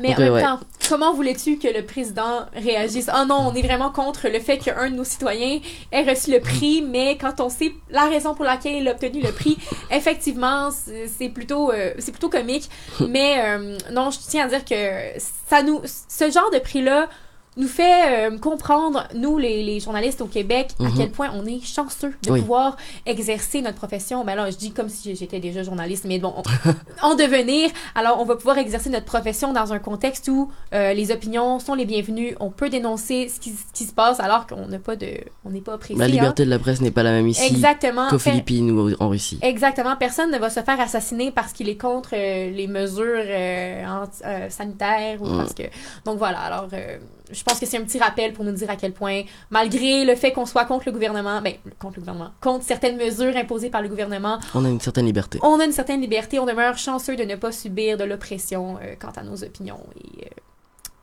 [0.00, 0.42] Mais Donc, en même ouais.
[0.42, 3.10] temps, comment voulais-tu que le président réagisse?
[3.14, 5.60] Oh non, on est vraiment contre le fait qu'un de nos citoyens
[5.90, 9.20] ait reçu le prix, mais quand on sait la raison pour laquelle il a obtenu
[9.20, 9.58] le prix,
[9.90, 12.70] effectivement, c'est c'est plutôt, euh, c'est plutôt comique.
[13.08, 17.08] Mais euh, non, je tiens à dire que ça nous, ce genre de prix-là
[17.56, 20.92] nous fait euh, comprendre, nous, les, les journalistes au Québec, à Mhm.
[20.96, 22.40] quel point on est chanceux de Oui.
[22.40, 24.24] pouvoir exercer notre profession.
[24.24, 26.42] Ben là, je dis comme si j'étais déjà journaliste, mais bon, on-
[27.06, 27.68] en devenir.
[27.94, 31.74] Alors, on va pouvoir exercer notre profession dans un contexte où euh, les opinions sont
[31.74, 32.34] les bienvenues.
[32.40, 35.08] On peut dénoncer ce qui, ce qui se passe alors qu'on n'a pas de,
[35.44, 35.96] on n'est pas apprécié.
[35.96, 37.30] La liberté de la presse n'est pas la même hein.
[37.30, 38.08] ici Exactement.
[38.08, 39.38] qu'aux Philippines ou en Russie.
[39.42, 39.94] Exactement.
[39.96, 44.22] Personne ne va se faire assassiner parce qu'il est contre euh, les mesures euh, anti-
[44.24, 45.36] euh, sanitaires ou Mm.
[45.36, 45.64] parce que.
[46.06, 46.40] Donc voilà.
[46.40, 46.98] Alors, euh,
[47.32, 50.14] je pense que c'est un petit rappel pour nous dire à quel point, malgré le
[50.14, 53.82] fait qu'on soit contre le gouvernement, ben contre le gouvernement, contre certaines mesures imposées par
[53.82, 55.38] le gouvernement, On a une certaine liberté.
[55.42, 56.38] on a une certaine liberté.
[56.38, 60.24] On demeure chanceux de ne pas subir de l'oppression euh, quant à nos opinions et
[60.24, 60.28] euh,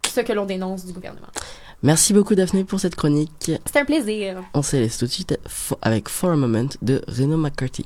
[0.07, 1.27] ce que l'on dénonce du gouvernement.
[1.81, 3.51] Merci beaucoup Daphné pour cette chronique.
[3.65, 4.41] C'est un plaisir.
[4.53, 5.39] On se laisse tout de suite
[5.81, 7.85] avec For a Moment de Reno McCarthy.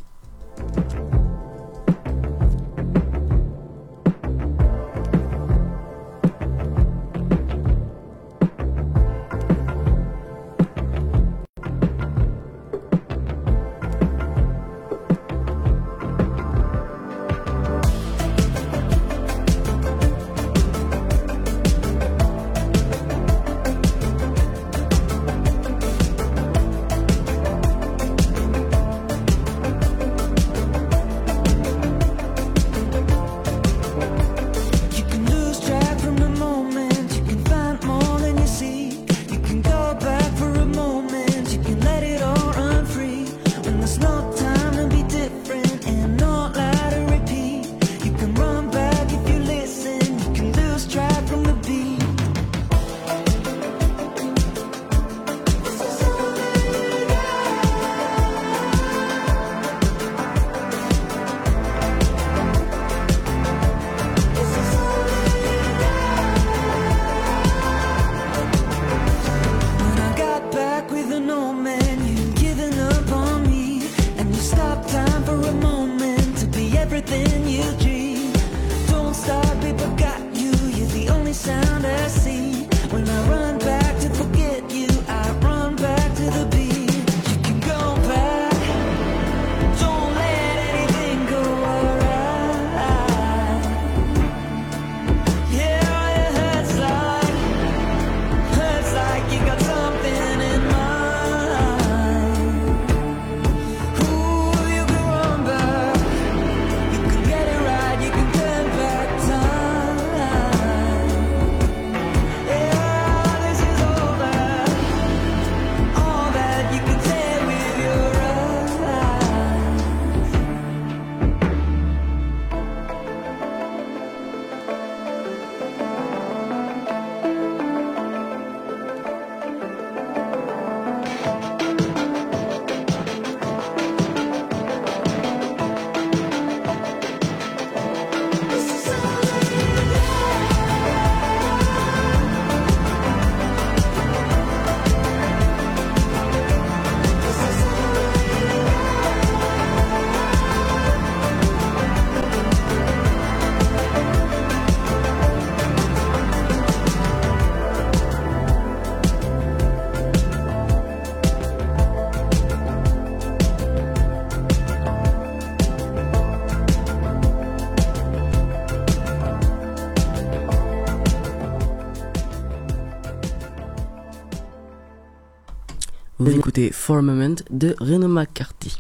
[176.72, 178.78] For Moment de Reno McCarthy.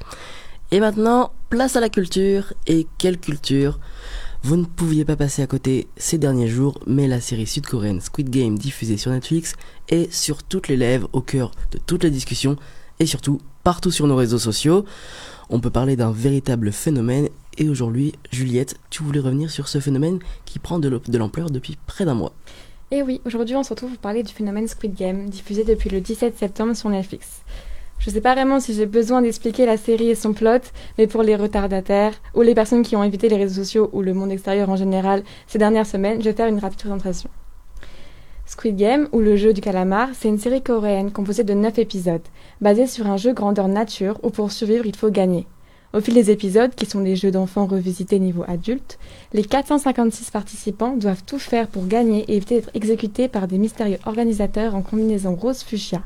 [0.71, 2.53] Et maintenant, place à la culture.
[2.67, 3.79] Et quelle culture?
[4.43, 8.29] Vous ne pouviez pas passer à côté ces derniers jours, mais la série sud-coréenne Squid
[8.29, 9.55] Game diffusée sur Netflix
[9.89, 12.57] est sur toutes les lèvres, au cœur de toutes les discussions
[12.99, 14.85] et surtout partout sur nos réseaux sociaux.
[15.49, 20.19] On peut parler d'un véritable phénomène et aujourd'hui, Juliette, tu voulais revenir sur ce phénomène
[20.45, 22.33] qui prend de l'ampleur depuis près d'un mois.
[22.95, 25.99] Et oui, aujourd'hui on se retrouve pour parler du phénomène Squid Game, diffusé depuis le
[25.99, 27.41] 17 septembre sur Netflix.
[27.97, 30.61] Je sais pas vraiment si j'ai besoin d'expliquer la série et son plot,
[30.99, 34.13] mais pour les retardataires ou les personnes qui ont évité les réseaux sociaux ou le
[34.13, 37.31] monde extérieur en général ces dernières semaines, je vais faire une rapide présentation.
[38.45, 42.21] Squid Game, ou le jeu du calamar, c'est une série coréenne composée de 9 épisodes,
[42.61, 45.47] basée sur un jeu grandeur nature où pour survivre il faut gagner.
[45.95, 48.97] Au fil des épisodes, qui sont des jeux d'enfants revisités niveau adulte,
[49.31, 53.99] les 456 participants doivent tout faire pour gagner et éviter d'être exécutés par des mystérieux
[54.07, 56.01] organisateurs en combinaison rose fuchsia.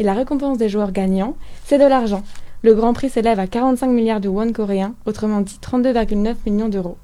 [0.00, 2.24] Et la récompense des joueurs gagnants, c'est de l'argent.
[2.62, 6.96] Le grand prix s'élève à 45 milliards de won coréens, autrement dit 32,9 millions d'euros.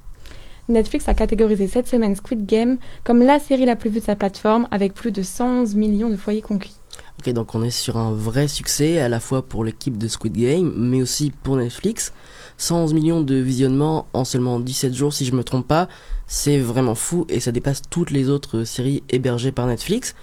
[0.68, 4.16] Netflix a catégorisé cette semaine Squid Game comme la série la plus vue de sa
[4.16, 6.74] plateforme avec plus de 111 millions de foyers conquis.
[7.18, 10.36] Ok, donc on est sur un vrai succès à la fois pour l'équipe de Squid
[10.36, 12.12] Game, mais aussi pour Netflix.
[12.58, 15.88] 111 millions de visionnements en seulement 17 jours, si je me trompe pas,
[16.26, 20.14] c'est vraiment fou et ça dépasse toutes les autres séries hébergées par Netflix.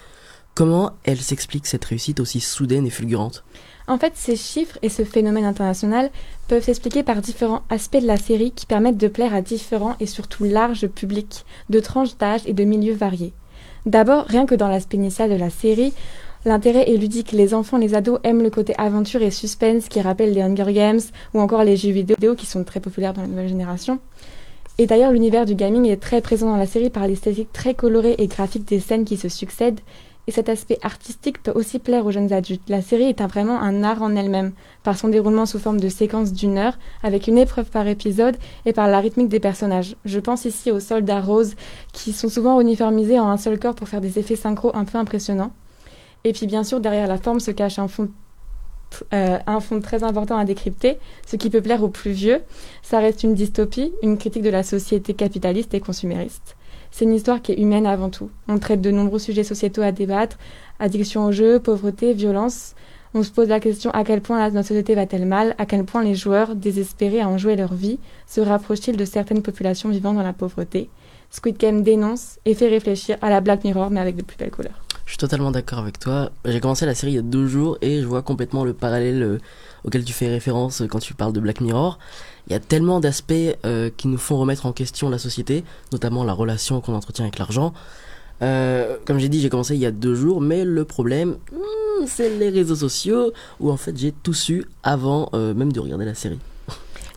[0.54, 3.44] Comment elle s'explique cette réussite aussi soudaine et fulgurante?
[3.88, 6.12] En fait, ces chiffres et ce phénomène international
[6.48, 10.06] peuvent s'expliquer par différents aspects de la série qui permettent de plaire à différents et
[10.06, 13.34] surtout larges publics, de tranches d'âge et de milieux variés.
[13.86, 15.94] D'abord, rien que dans l'aspect initial de la série,
[16.46, 17.32] L'intérêt est ludique.
[17.32, 21.00] Les enfants, les ados aiment le côté aventure et suspense qui rappelle les Hunger Games
[21.34, 24.00] ou encore les jeux vidéo qui sont très populaires dans la nouvelle génération.
[24.78, 28.16] Et d'ailleurs, l'univers du gaming est très présent dans la série par l'esthétique très colorée
[28.18, 29.80] et graphique des scènes qui se succèdent.
[30.28, 32.70] Et cet aspect artistique peut aussi plaire aux jeunes adultes.
[32.70, 34.52] La série est vraiment un art en elle-même,
[34.84, 38.74] par son déroulement sous forme de séquences d'une heure, avec une épreuve par épisode, et
[38.74, 39.96] par la rythmique des personnages.
[40.06, 41.56] Je pense ici aux soldats roses,
[41.92, 44.98] qui sont souvent uniformisés en un seul corps pour faire des effets synchro un peu
[44.98, 45.52] impressionnants.
[46.24, 48.10] Et puis bien sûr, derrière la forme se cache un fond,
[49.14, 52.42] euh, un fond très important à décrypter, ce qui peut plaire aux plus vieux.
[52.82, 56.56] Ça reste une dystopie, une critique de la société capitaliste et consumériste.
[56.92, 58.30] C'est une histoire qui est humaine avant tout.
[58.48, 60.38] On traite de nombreux sujets sociétaux à débattre,
[60.80, 62.76] addiction au jeu, pauvreté, violence.
[63.16, 66.04] On se pose la question à quel point notre société va-t-elle mal, à quel point
[66.04, 70.24] les joueurs, désespérés à en jouer leur vie, se rapprochent-ils de certaines populations vivant dans
[70.24, 70.90] la pauvreté?
[71.30, 74.52] Squid Game dénonce et fait réfléchir à la Black Mirror mais avec de plus belles
[74.52, 74.83] couleurs.
[75.06, 76.32] Je suis totalement d'accord avec toi.
[76.46, 79.22] J'ai commencé la série il y a deux jours et je vois complètement le parallèle
[79.22, 79.38] euh,
[79.84, 82.00] auquel tu fais référence euh, quand tu parles de Black Mirror.
[82.48, 83.34] Il y a tellement d'aspects
[83.66, 87.38] euh, qui nous font remettre en question la société, notamment la relation qu'on entretient avec
[87.38, 87.74] l'argent.
[88.40, 92.38] comme j'ai dit, j'ai commencé il y a deux jours, mais le problème, hmm, c'est
[92.38, 96.40] les réseaux sociaux où en fait j'ai tout su avant même de regarder la série.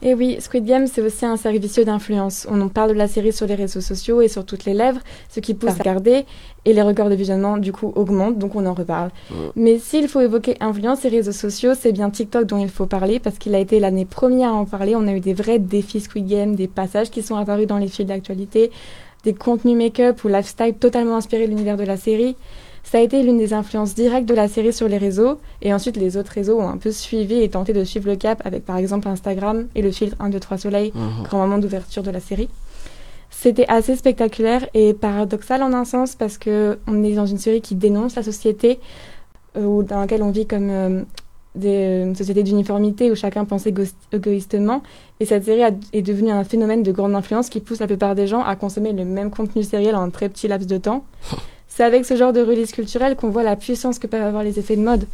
[0.07, 2.47] Et oui, Squid Game, c'est aussi un cercle vicieux d'influence.
[2.49, 5.01] On en parle de la série sur les réseaux sociaux et sur toutes les lèvres,
[5.29, 6.27] ce qui pousse à regarder,
[6.65, 9.11] et les records de visionnement, du coup, augmentent, donc on en reparle.
[9.57, 13.19] Mais s'il faut évoquer influence et réseaux sociaux, c'est bien TikTok dont il faut parler,
[13.19, 14.95] parce qu'il a été l'année première à en parler.
[14.95, 17.89] On a eu des vrais défis Squid Game, des passages qui sont apparus dans les
[17.89, 18.71] fils d'actualité,
[19.25, 22.37] des contenus make-up ou lifestyle totalement inspirés de l'univers de la série.
[22.87, 25.97] Ça a été l'une des influences directes de la série sur les réseaux, et ensuite
[25.97, 28.77] les autres réseaux ont un peu suivi et tenté de suivre le cap avec par
[28.77, 30.93] exemple Instagram et le filtre 1, 2, 3 soleil,
[31.25, 32.49] grand moment d'ouverture de la série.
[33.29, 37.61] C'était assez spectaculaire et paradoxal en un sens parce que on est dans une série
[37.61, 38.79] qui dénonce la société
[39.57, 41.03] euh, ou dans laquelle on vit comme euh,
[41.57, 43.67] des une société d'uniformité où chacun pense
[44.13, 44.85] égoïstement.
[45.19, 48.29] Et cette série est devenue un phénomène de grande influence qui pousse la plupart des
[48.29, 51.05] gens à consommer le même contenu sériel en un très petit laps de temps.
[51.77, 54.59] C'est avec ce genre de release culturelle qu'on voit la puissance que peuvent avoir les
[54.59, 55.07] effets de mode.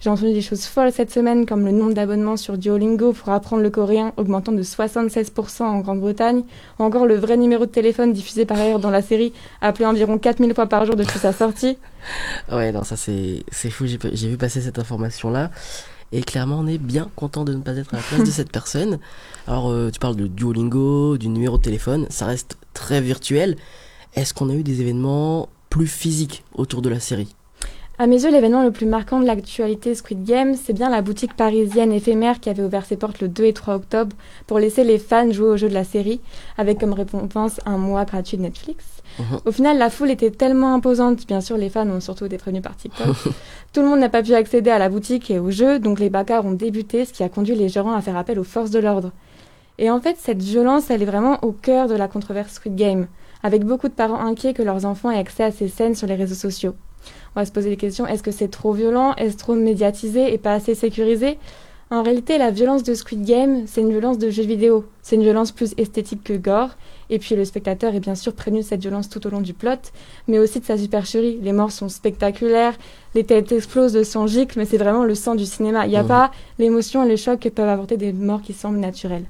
[0.00, 3.62] J'ai entendu des choses folles cette semaine, comme le nombre d'abonnements sur Duolingo pour apprendre
[3.62, 6.42] le coréen augmentant de 76% en Grande-Bretagne,
[6.80, 10.18] ou encore le vrai numéro de téléphone diffusé par ailleurs dans la série, appelé environ
[10.18, 11.78] 4000 fois par jour depuis sa sortie.
[12.50, 15.52] Ouais, non, ça c'est fou, j'ai vu passer cette information-là.
[16.10, 18.50] Et clairement, on est bien content de ne pas être à la place de cette
[18.50, 18.98] personne.
[19.46, 23.56] Alors, euh, tu parles de Duolingo, du numéro de téléphone, ça reste très virtuel.
[24.14, 27.34] Est-ce qu'on a eu des événements plus physique autour de la série.
[28.00, 31.34] À mes yeux, l'événement le plus marquant de l'actualité Squid Game, c'est bien la boutique
[31.34, 34.14] parisienne éphémère qui avait ouvert ses portes le 2 et 3 octobre
[34.46, 36.20] pour laisser les fans jouer au jeu de la série,
[36.58, 38.84] avec comme récompense un mois gratuit de Netflix.
[39.18, 39.40] Uh-huh.
[39.46, 42.62] Au final, la foule était tellement imposante, bien sûr, les fans ont surtout été prévenus
[42.62, 43.16] par TikTok.
[43.72, 46.08] Tout le monde n'a pas pu accéder à la boutique et au jeu, donc les
[46.08, 48.78] bagarres ont débuté, ce qui a conduit les gérants à faire appel aux forces de
[48.78, 49.10] l'ordre.
[49.78, 53.08] Et en fait, cette violence, elle est vraiment au cœur de la controverse Squid Game
[53.42, 56.14] avec beaucoup de parents inquiets que leurs enfants aient accès à ces scènes sur les
[56.14, 56.74] réseaux sociaux.
[57.36, 59.14] On va se poser des questions, est-ce que c'est trop violent?
[59.16, 61.38] Est-ce trop médiatisé et pas assez sécurisé?
[61.90, 64.84] En réalité, la violence de Squid Game, c'est une violence de jeu vidéo.
[65.00, 66.70] C'est une violence plus esthétique que gore.
[67.08, 69.54] Et puis le spectateur est bien sûr prévenu de cette violence tout au long du
[69.54, 69.70] plot,
[70.26, 71.38] mais aussi de sa supercherie.
[71.40, 72.74] Les morts sont spectaculaires,
[73.14, 75.86] les têtes explosent, le sang gicle, mais c'est vraiment le sang du cinéma.
[75.86, 76.08] Il n'y a Mhm.
[76.08, 79.24] pas l'émotion et le choc que peuvent apporter des morts qui semblent naturelles.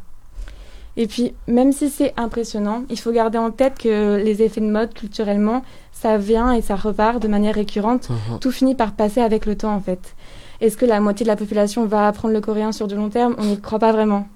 [1.00, 4.66] Et puis, même si c'est impressionnant, il faut garder en tête que les effets de
[4.66, 8.10] mode, culturellement, ça vient et ça repart de manière récurrente.
[8.10, 8.40] Mhm.
[8.40, 10.16] Tout finit par passer avec le temps, en fait.
[10.60, 13.36] Est-ce que la moitié de la population va apprendre le coréen sur du long terme?
[13.38, 14.26] On n'y croit pas vraiment.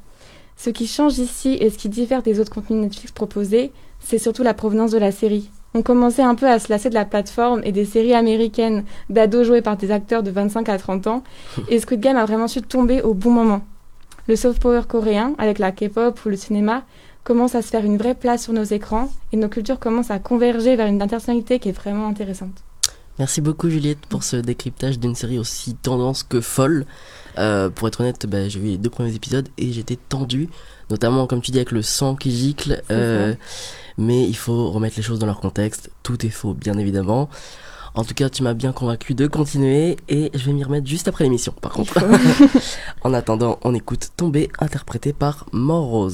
[0.57, 4.45] Ce qui change ici et ce qui diffère des autres contenus Netflix proposés, c'est surtout
[4.45, 5.51] la provenance de la série.
[5.75, 9.45] On commençait un peu à se lasser de la plateforme et des séries américaines d'ados
[9.45, 11.23] joués par des acteurs de 25 à 30 ans,
[11.69, 13.63] et Squid Game a vraiment su tomber au bon moment.
[14.29, 16.85] Le soft power coréen, avec la K-pop ou le cinéma,
[17.25, 20.19] commence à se faire une vraie place sur nos écrans, et nos cultures commencent à
[20.19, 22.63] converger vers une intersectionnalité qui est vraiment intéressante.
[23.19, 26.87] Merci beaucoup Juliette pour ce décryptage d'une série aussi tendance que folle.
[27.39, 30.49] Euh, pour être honnête, bah, j'ai vu les deux premiers épisodes et j'étais tendu,
[30.91, 32.83] notamment comme tu dis avec le sang qui gicle.
[32.91, 33.35] euh,
[33.99, 35.91] mais il faut remettre les choses dans leur contexte.
[36.03, 37.29] Tout est faux, bien évidemment.
[37.95, 41.09] En tout cas, tu m'as bien convaincu de continuer et je vais m'y remettre juste
[41.09, 41.53] après l'émission.
[41.61, 41.99] Par contre,
[43.03, 46.11] en attendant, on écoute Tomber, interprété par Mort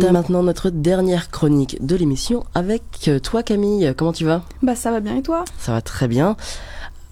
[0.00, 3.92] entame maintenant notre dernière chronique de l'émission avec euh, toi Camille.
[3.96, 4.42] Comment tu vas?
[4.62, 5.44] Bah ça va bien et toi?
[5.58, 6.36] Ça va très bien.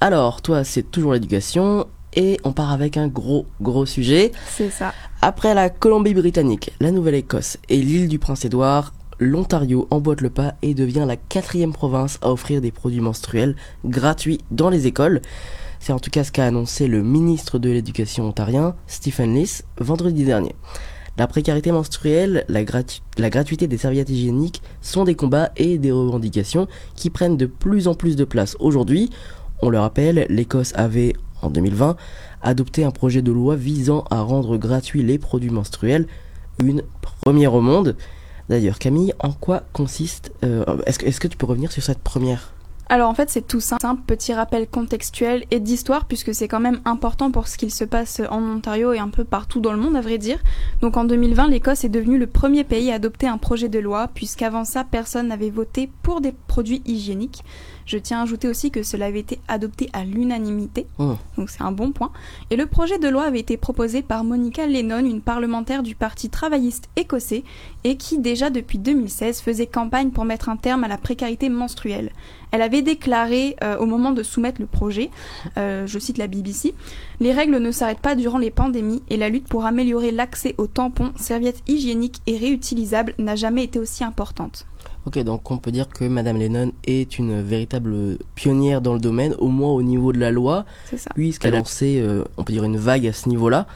[0.01, 1.87] Alors, toi, c'est toujours l'éducation.
[2.15, 4.33] Et on part avec un gros, gros sujet.
[4.49, 4.95] C'est ça.
[5.21, 11.05] Après la Colombie-Britannique, la Nouvelle-Écosse et l'île du Prince-Édouard, l'Ontario emboîte le pas et devient
[11.07, 15.21] la quatrième province à offrir des produits menstruels gratuits dans les écoles.
[15.79, 20.25] C'est en tout cas ce qu'a annoncé le ministre de l'Éducation ontarien, Stephen Lees, vendredi
[20.25, 20.55] dernier.
[21.19, 27.11] La précarité menstruelle, la, gratuité des serviettes hygiéniques sont des combats et des revendications qui
[27.11, 29.11] prennent de plus en plus de place aujourd'hui.
[29.61, 31.97] On le rappelle, l'Écosse avait, en 2020,
[32.41, 36.07] adopté un projet de loi visant à rendre gratuits les produits menstruels,
[36.63, 37.97] une première au monde.
[38.49, 40.31] D'ailleurs, Camille, en quoi consiste...
[40.45, 42.53] Euh, est-ce que tu peux revenir sur cette première?
[42.91, 46.81] Alors en fait c'est tout simple, petit rappel contextuel et d'histoire puisque c'est quand même
[46.87, 49.97] important pour ce qu'il se passe en Ontario et un peu partout dans le monde
[49.97, 50.39] à vrai dire.
[50.81, 54.09] Donc en 2020 l'Écosse est devenue le premier pays à adopter un projet de loi
[54.15, 57.45] puisqu'avant ça personne n'avait voté pour des produits hygiéniques.
[57.89, 61.15] Je tiens à ajouter aussi que cela avait été adopté à l'unanimité, Oh.
[61.39, 62.13] donc c'est un bon point.
[62.51, 66.29] Et le projet de loi avait été proposé par Monica Lennon, une parlementaire du Parti
[66.29, 67.45] travailliste écossais,
[67.85, 72.13] et qui déjà depuis 2016 faisait campagne pour mettre un terme à la précarité menstruelle.
[72.51, 75.11] Elle avait déclaré euh, au moment de soumettre le projet,
[75.57, 76.75] euh, je cite la BBC,
[77.21, 80.67] Les règles ne s'arrêtent pas durant les pandémies et la lutte pour améliorer l'accès aux
[80.67, 84.67] tampons, serviettes hygiéniques et réutilisables n'a jamais été aussi importante.
[85.09, 89.35] Ok, donc on peut dire que Madame Lennon est une véritable pionnière dans le domaine,
[89.39, 91.09] au moins au niveau de la loi, C'est ça.
[91.15, 93.67] puisqu'elle a lancé, euh, on peut dire, une vague à ce niveau-là.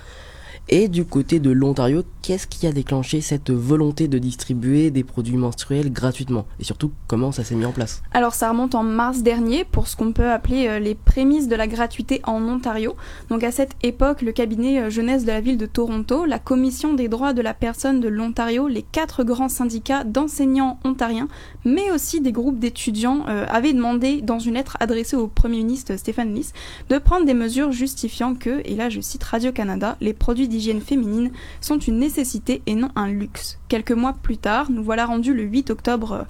[0.69, 5.37] Et du côté de l'Ontario, qu'est-ce qui a déclenché cette volonté de distribuer des produits
[5.37, 6.47] menstruels gratuitement?
[6.61, 8.03] Et surtout, comment ça s'est mis en place?
[8.13, 11.57] Alors ça remonte en mars dernier pour ce qu'on peut appeler euh, les prémices de
[11.57, 12.95] la gratuité en Ontario.
[13.29, 16.95] Donc à cette époque, le cabinet euh, jeunesse de la ville de Toronto, la commission
[16.95, 21.29] des droits de la personne de l'Ontario, les quatre grands syndicats d'enseignants ontariens,
[21.65, 25.97] mais aussi des groupes d'étudiants euh, avaient demandé dans une lettre adressée au Premier ministre
[25.97, 26.53] Stéphane Lys
[26.89, 31.33] de prendre des mesures justifiant que, et là je cite Radio-Canada, les produits d'hygiène féminine
[31.61, 33.59] sont une nécessité et non un luxe.
[33.69, 36.23] Quelques mois plus tard, nous voilà rendus le 8 octobre euh,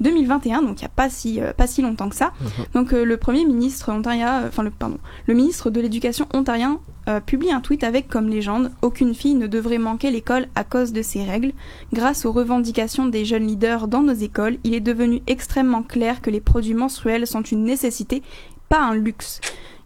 [0.00, 2.32] 2021, donc il n'y a pas si, euh, pas si longtemps que ça.
[2.72, 6.80] Donc euh, le Premier ministre ontarien, euh, enfin le, pardon, le ministre de l'Éducation ontarien
[7.08, 10.92] euh, publie un tweet avec comme légende Aucune fille ne devrait manquer l'école à cause
[10.92, 11.52] de ces règles.
[11.92, 16.30] Grâce aux revendications des jeunes leaders dans nos écoles, il est devenu extrêmement clair que
[16.30, 18.22] les produits menstruels sont une nécessité,
[18.68, 19.40] pas un luxe.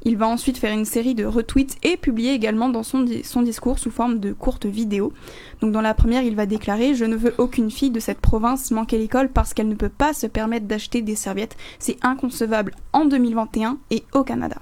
[0.04, 3.78] Il va ensuite faire une série de retweets et publier également dans son, son discours
[3.78, 5.12] sous forme de courtes vidéos.
[5.60, 8.70] Donc dans la première, il va déclarer Je ne veux aucune fille de cette province
[8.70, 11.56] manquer l'école parce qu'elle ne peut pas se permettre d'acheter des serviettes.
[11.78, 14.56] C'est inconcevable en 2021 et au Canada.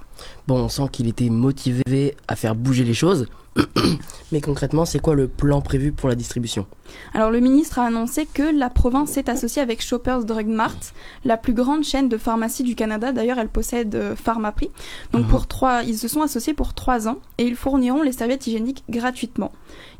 [0.47, 3.27] Bon, on sent qu'il était motivé à faire bouger les choses.
[4.31, 6.65] Mais concrètement, c'est quoi le plan prévu pour la distribution?
[7.13, 10.77] Alors le ministre a annoncé que la province s'est associée avec Shoppers Drug Mart,
[11.23, 13.11] la plus grande chaîne de pharmacie du Canada.
[13.11, 14.69] D'ailleurs, elle possède euh, Pharmaprix.
[15.13, 15.29] Donc Mhm.
[15.29, 18.83] pour trois, ils se sont associés pour trois ans et ils fourniront les serviettes hygiéniques
[18.89, 19.51] gratuitement.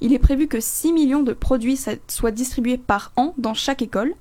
[0.01, 4.13] Il est prévu que 6 millions de produits soient distribués par an dans chaque école.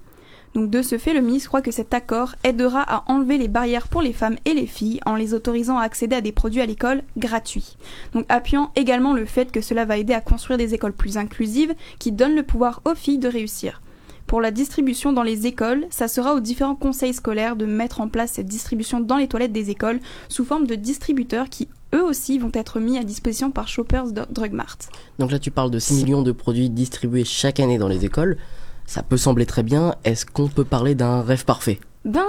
[0.57, 3.89] Donc de ce fait, le ministre croit que cet accord aidera à enlever les barrières
[3.89, 6.67] pour les femmes et les filles en les autorisant à accéder à des produits à
[6.67, 7.77] l'école gratuits.
[8.15, 11.75] Donc appuyant également le fait que cela va aider à construire des écoles plus inclusives
[11.99, 13.83] qui donnent le pouvoir aux filles de réussir.
[14.27, 18.09] Pour la distribution dans les écoles, ça sera aux différents conseils scolaires de mettre en
[18.09, 20.01] place cette distribution dans les toilettes des écoles
[20.31, 24.53] sous forme de distributeurs qui eux aussi vont être mis à disposition par Shoppers Drug
[24.53, 24.79] Mart.
[25.19, 28.39] Donc là, tu parles de 6 millions de produits distribués chaque année dans les écoles.
[28.87, 29.95] Ça peut sembler très bien.
[30.05, 31.78] Est-ce qu'on peut parler d'un rêve parfait?
[32.05, 32.24] Ben,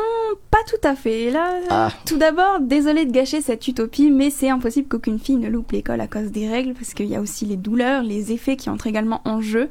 [0.50, 1.30] pas tout à fait.
[1.30, 1.92] Là, Ah.
[2.06, 6.02] tout d'abord, désolé de gâcher cette utopie, mais c'est impossible qu'aucune fille ne loupe l'école
[6.02, 8.88] à cause des règles, parce qu'il y a aussi les douleurs, les effets qui entrent
[8.88, 9.70] également en jeu.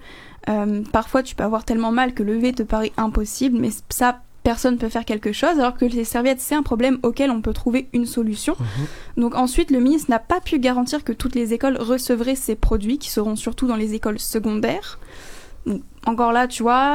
[0.48, 4.78] Euh, parfois, tu peux avoir tellement mal que lever te paraît impossible, mais ça, personne
[4.78, 7.88] peut faire quelque chose, alors que les serviettes, c'est un problème auquel on peut trouver
[7.92, 8.54] une solution.
[9.16, 12.98] Donc ensuite, le ministre n'a pas pu garantir que toutes les écoles recevraient ces produits,
[12.98, 15.00] qui seront surtout dans les écoles secondaires.
[16.06, 16.94] Encore là, tu vois,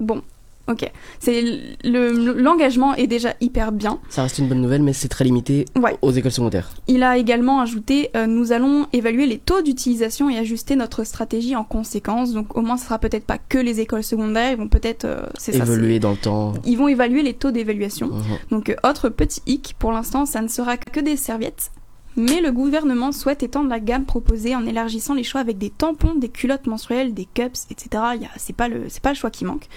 [0.00, 0.22] bon,
[0.68, 0.90] ok.
[1.20, 1.42] C'est
[1.84, 3.98] le l'engagement est déjà hyper bien.
[4.08, 5.96] Ça reste une bonne nouvelle, mais c'est très limité Ouais.
[6.00, 6.70] aux écoles secondaires.
[6.88, 11.54] Il a également ajouté euh, nous allons évaluer les taux d'utilisation et ajuster notre stratégie
[11.56, 12.32] en conséquence.
[12.32, 15.26] Donc au moins, ce sera peut-être pas que les écoles secondaires, ils vont peut-être euh,
[15.38, 16.54] c'est ça, Évoluer dans le temps.
[16.64, 18.06] Ils vont évaluer les taux d'évaluation.
[18.06, 18.22] Mhm.
[18.50, 21.70] Donc euh, autre petit hic, pour l'instant, ça ne sera que des serviettes.
[22.16, 26.14] Mais le gouvernement souhaite étendre la gamme proposée en élargissant les choix avec des tampons,
[26.14, 28.02] des culottes menstruelles, des cups, etc.
[28.36, 29.68] C'est pas le, pas le choix qui manque.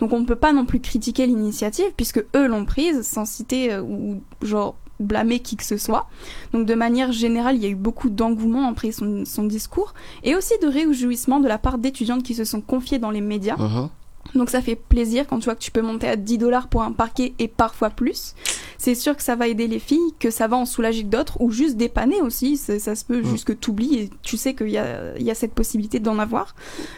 [0.00, 3.72] Donc on ne peut pas non plus critiquer l'initiative puisque eux l'ont prise sans citer
[3.72, 6.08] euh, ou genre blâmer qui que ce soit.
[6.52, 10.34] Donc de manière générale, il y a eu beaucoup d'engouement après son, son discours et
[10.34, 13.56] aussi de réjouissement de la part d'étudiantes qui se sont confiées dans les médias.
[13.56, 13.88] Mhm.
[14.34, 16.82] Donc ça fait plaisir quand tu vois que tu peux monter à 10 dollars pour
[16.82, 18.34] un parquet et parfois plus.
[18.78, 21.50] C'est sûr que ça va aider les filles, que ça va en soulager d'autres ou
[21.52, 22.56] juste dépanner aussi.
[22.56, 23.24] Ça, ça se peut Mm.
[23.26, 26.18] juste que tu oublies et tu sais qu'il y a, y a cette possibilité d'en
[26.18, 26.54] avoir.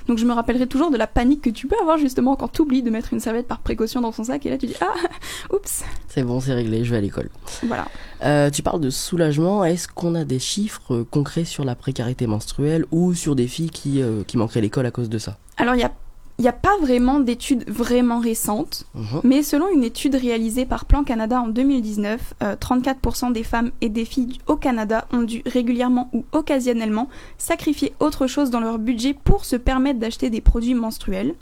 [0.09, 2.62] Donc je me rappellerai toujours de la panique que tu peux avoir justement quand tu
[2.62, 4.95] oublies de mettre une serviette par précaution dans ton sac et là tu dis ah
[5.55, 7.29] oups C'est bon, c'est réglé, je vais à l'école.
[7.64, 7.87] voilà.
[8.24, 9.64] Euh, tu parles de soulagement.
[9.64, 13.70] Est-ce qu'on a des chiffres euh, concrets sur la précarité menstruelle ou sur des filles
[13.70, 15.37] qui, euh, qui manqueraient l'école à cause de ça?
[15.59, 15.93] Alors il y a
[16.39, 19.20] il n'y a pas vraiment d'études vraiment récentes, Mhm.
[19.24, 23.89] mais selon une étude réalisée par Plan Canada en 2019, euh, 34% des femmes et
[23.89, 27.09] des filles au Canada ont dû régulièrement ou occasionnellement
[27.39, 31.34] sacrifier autre chose dans leur budget pour se permettre d'acheter des produits menstruels.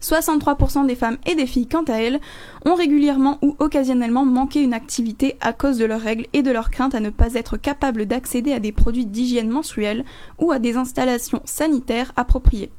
[0.00, 2.20] 63% des femmes et des filles, quant à elles,
[2.64, 6.70] ont régulièrement ou occasionnellement manqué une activité à cause de leurs règles et de leur
[6.70, 10.04] crainte à ne pas être capables d'accéder à des produits d'hygiène menstruelle
[10.38, 12.70] ou à des installations sanitaires appropriées.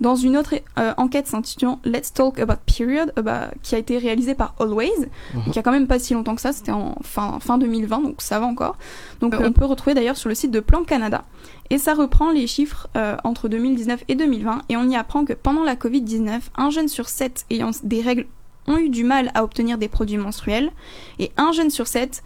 [0.00, 3.98] Dans une autre euh, enquête s'intitulant Let's Talk About Period, euh, bah, qui a été
[3.98, 4.90] réalisée par Always,
[5.34, 5.52] Mhm.
[5.52, 8.22] qui a quand même pas si longtemps que ça, c'était en fin, fin 2020, donc
[8.22, 8.76] ça va encore.
[9.20, 11.24] Donc on peut retrouver d'ailleurs sur le site de Plan Canada.
[11.70, 15.32] Et ça reprend les chiffres euh, entre 2019 et 2020, et on y apprend que
[15.32, 18.26] pendant la Covid-19, un jeune sur sept ayant des règles
[18.66, 20.70] ont eu du mal à obtenir des produits menstruels,
[21.18, 22.22] et un jeune sur sept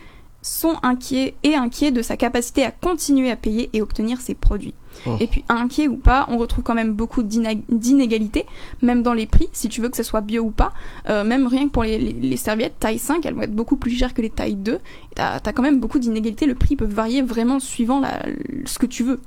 [0.49, 4.75] sont inquiets et inquiets de sa capacité à continuer à payer et obtenir ces produits.
[5.07, 5.17] Oh.
[5.21, 8.47] Et puis inquiet ou pas, on retrouve quand même beaucoup d'inégalités,
[8.83, 10.73] même dans les prix, si tu veux que ce soit bio ou pas.
[11.09, 13.77] Euh, même rien que pour les, les- les serviettes taille 5, elles vont être beaucoup
[13.77, 14.79] plus chères que les tailles 2.
[15.15, 18.25] T'as as quand même beaucoup d'inégalités, le prix peut varier vraiment suivant la,
[18.65, 19.21] ce que tu veux.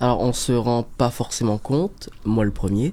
[0.00, 2.92] Alors on se rend pas forcément compte, moi le premier,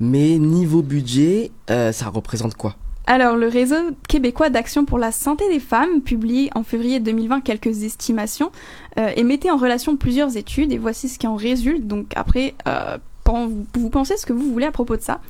[0.00, 2.76] mais niveau budget, euh, ça représente quoi?
[3.06, 3.76] Alors, le réseau
[4.08, 8.50] québécois d'action pour la santé des femmes publie en février 2020 quelques estimations
[8.98, 11.86] euh, et mettait en relation plusieurs études et voici ce qui en résulte.
[11.86, 15.20] Donc après, euh, vous, vous pensez ce que vous voulez à propos de ça.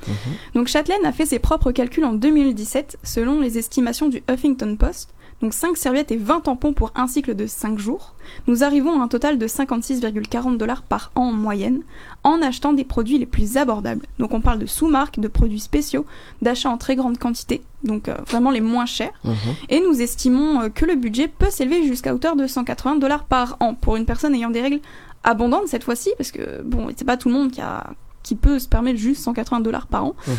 [0.53, 5.13] Donc Châtelaine a fait ses propres calculs en 2017 selon les estimations du Huffington Post.
[5.41, 8.13] Donc 5 serviettes et 20 tampons pour un cycle de 5 jours.
[8.47, 11.81] Nous arrivons à un total de 56,40 dollars par an en moyenne
[12.23, 14.05] en achetant des produits les plus abordables.
[14.17, 16.05] Donc on parle de sous-marques, de produits spéciaux,
[16.41, 19.13] d'achats en très grande quantité, donc euh, vraiment les moins chers.
[19.23, 19.33] Mhm.
[19.69, 23.57] Et nous estimons euh, que le budget peut s'élever jusqu'à hauteur de 180 dollars par
[23.59, 24.81] an pour une personne ayant des règles
[25.23, 27.91] abondantes cette fois-ci, parce que bon, c'est pas tout le monde qui a
[28.27, 30.33] qui peut se permettre juste 180 dollars par an, Mhm.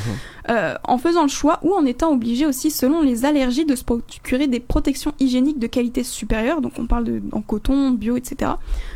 [0.50, 3.84] euh, en faisant le choix ou en étant obligé aussi, selon les allergies, de se
[3.84, 6.60] procurer des protections hygiéniques de qualité supérieure.
[6.60, 8.52] Donc on parle de en coton, bio, etc.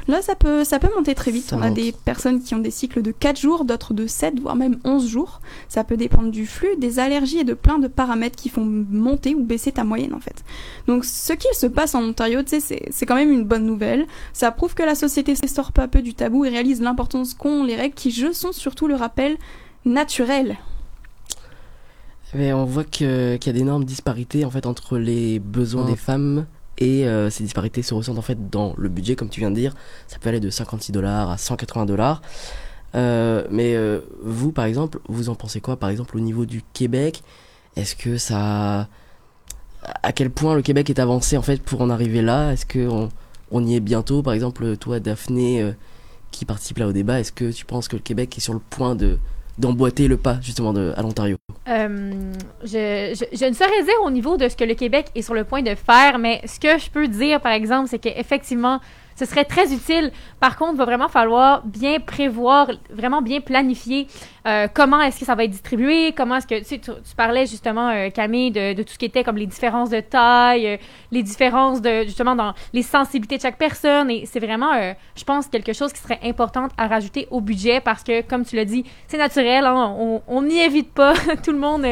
[0.08, 1.44] Là, ça peut, ça peut monter très vite.
[1.50, 4.40] Ça on a des personnes qui ont des cycles de 4 jours, d'autres de 7,
[4.40, 5.40] voire même 11 jours.
[5.68, 9.34] Ça peut dépendre du flux, des allergies et de plein de paramètres qui font monter
[9.36, 10.44] ou baisser ta moyenne en fait.
[10.88, 13.64] Donc ce qu'il se passe en Ontario, tu sais, c'est- c'est quand même une bonne
[13.64, 14.06] nouvelle.
[14.32, 17.62] Ça prouve que la société s'estorpe peu à peu du tabou et réalise l'importance qu'ont
[17.62, 19.36] les règles qui, je, sont surtout le rappel
[19.84, 20.56] naturel.
[22.34, 23.06] Mais on voit qu'il
[23.44, 25.90] y a d'énormes disparités en fait entre les besoins Mm.
[25.90, 26.46] des femmes
[26.82, 29.54] et euh, ces disparités se ressentent en fait dans le budget comme tu viens de
[29.54, 29.72] dire.
[30.08, 32.22] Ça peut aller de 56 dollars à 180 dollars.
[32.96, 36.62] Euh, mais euh, vous par exemple, vous en pensez quoi par exemple au niveau du
[36.72, 37.22] Québec?
[37.76, 38.88] Est-ce que ça
[40.02, 42.52] à quel point le Québec est avancé en fait pour en arriver là?
[42.52, 42.88] Est-ce que
[43.52, 44.22] on, y est bientôt?
[44.22, 45.72] Par exemple, toi Daphné
[46.32, 48.60] qui participe là au débat, est-ce que tu penses que le Québec est sur le
[48.70, 49.18] point de
[49.58, 51.36] d'emboîter le pas justement de, à l'Ontario.
[51.68, 52.12] Euh,
[52.62, 52.68] je,
[53.14, 55.44] je, je ne saurais dire au niveau de ce que le Québec est sur le
[55.44, 58.80] point de faire, mais ce que je peux dire, par exemple, c'est qu'effectivement,
[59.16, 60.12] ce serait très utile.
[60.40, 64.06] Par contre, il va vraiment falloir bien prévoir, vraiment bien planifier
[64.46, 66.58] euh, comment est-ce que ça va être distribué, comment est-ce que...
[66.58, 69.90] Tu, sais, tu, parlais justement, euh, Camille, de, tout ce qui était comme les différences
[69.90, 70.76] de taille, euh,
[71.10, 74.10] les différences de, justement, dans les sensibilités de chaque personne.
[74.10, 77.80] Et c'est vraiment, euh, je pense, quelque chose qui serait important à rajouter au budget
[77.80, 81.14] parce que, comme tu l'as dit, c'est naturel, hein, on on n'y évite pas.
[81.44, 81.86] tout le monde...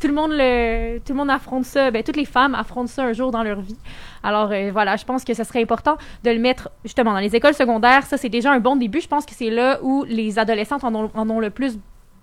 [0.00, 1.90] tout le monde le tout le monde affronte ça.
[1.90, 3.76] Ben toutes les femmes affrontent ça un jour dans leur vie.
[4.22, 7.36] Alors euh, voilà je pense que ce serait important de le mettre justement dans les
[7.36, 8.04] écoles secondaires.
[8.04, 9.00] Ça c'est déjà un bon début.
[9.00, 11.78] Je pense que c'est là où les adolescentes en ont, le plus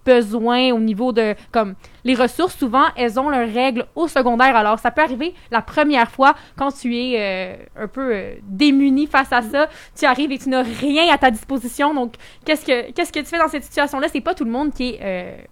[0.06, 2.58] besoin au niveau de comme les ressources.
[2.58, 4.56] Souvent elles ont leurs règles au secondaire.
[4.56, 9.06] Alors ça peut arriver la première fois quand tu es euh, un peu euh, démuni
[9.06, 9.70] face à ça.
[9.96, 11.94] Tu arrives et tu n'as rien à ta disposition.
[11.94, 14.52] Donc qu'est-ce que qu'est-ce que tu fais dans cette situation là c'est pas tout le
[14.52, 15.48] monde qui est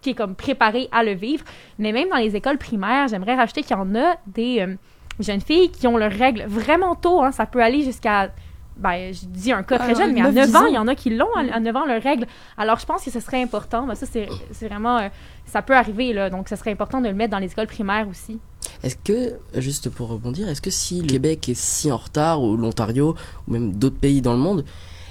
[0.00, 1.44] qui est comme préparé à le vivre.
[1.78, 4.74] Mais même dans les écoles primaires, j'aimerais rajouter qu'il y en a des euh,
[5.20, 7.22] jeunes filles qui ont leurs règles vraiment tôt.
[7.22, 7.32] Hein.
[7.32, 8.30] Ça peut aller jusqu'à,
[8.76, 10.78] ben, je dis un cas très Alors, jeune, mais à 9-10 9 ans, il y
[10.78, 12.26] en a qui l'ont à, à 9 ans leurs règles.
[12.56, 13.86] Alors, je pense que ce serait important.
[13.86, 15.08] Ben, ça, c'est c'est vraiment, euh,
[15.46, 16.30] ça peut arriver, là.
[16.30, 18.38] Donc, ce serait important de le mettre dans les écoles primaires aussi.
[18.82, 22.56] Est-ce que, juste pour rebondir, est-ce que si le Québec est si en retard, ou
[22.56, 24.64] l'Ontario, ou même d'autres pays dans le monde,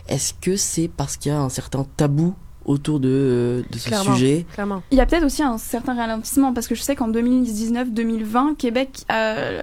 [0.07, 2.33] est-ce que c'est parce qu'il y a un certain tabou
[2.67, 4.13] autour de, euh, de ce Clairement.
[4.13, 4.45] sujet.
[4.53, 4.83] Clairement.
[4.91, 8.89] Il y a peut-être aussi un certain ralentissement parce que je sais qu'en 2019-2020, Québec
[9.11, 9.61] euh,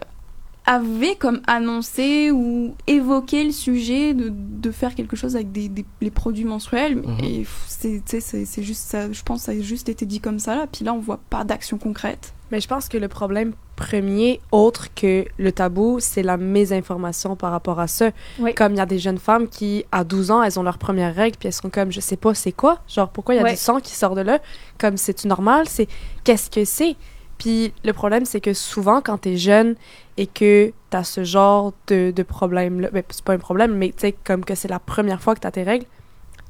[0.67, 5.85] avait comme annoncé ou évoqué le sujet de, de faire quelque chose avec des, des-
[6.01, 6.97] les produits menstruels.
[6.97, 7.19] Mhm.
[7.23, 10.07] Et c'est, tu sais, c'est, c'est juste ça, je pense que ça a juste été
[10.07, 10.67] dit comme ça là.
[10.71, 12.33] Puis là, on voit pas d'action concrète.
[12.51, 17.51] Mais je pense que le problème premier, autre que le tabou, c'est la mésinformation par
[17.51, 18.11] rapport à ça.
[18.39, 18.55] Oui.
[18.55, 21.15] Comme il y a des jeunes femmes qui, à 12 ans, elles ont leurs premières
[21.15, 23.51] règles, puis elles sont comme, je sais pas c'est quoi, genre pourquoi il y a
[23.51, 24.39] du sang qui sort de là,
[24.79, 25.89] comme c'est-tu normal, c'est
[26.23, 26.97] qu'est-ce que c'est?
[27.39, 29.75] Puis le problème, c'est que souvent, quand t'es jeune
[30.17, 33.95] et que t'as ce genre de, de problème-là, ben, c'est pas un problème, mais tu
[33.99, 35.87] sais, comme que c'est la première fois que t'as tes règles,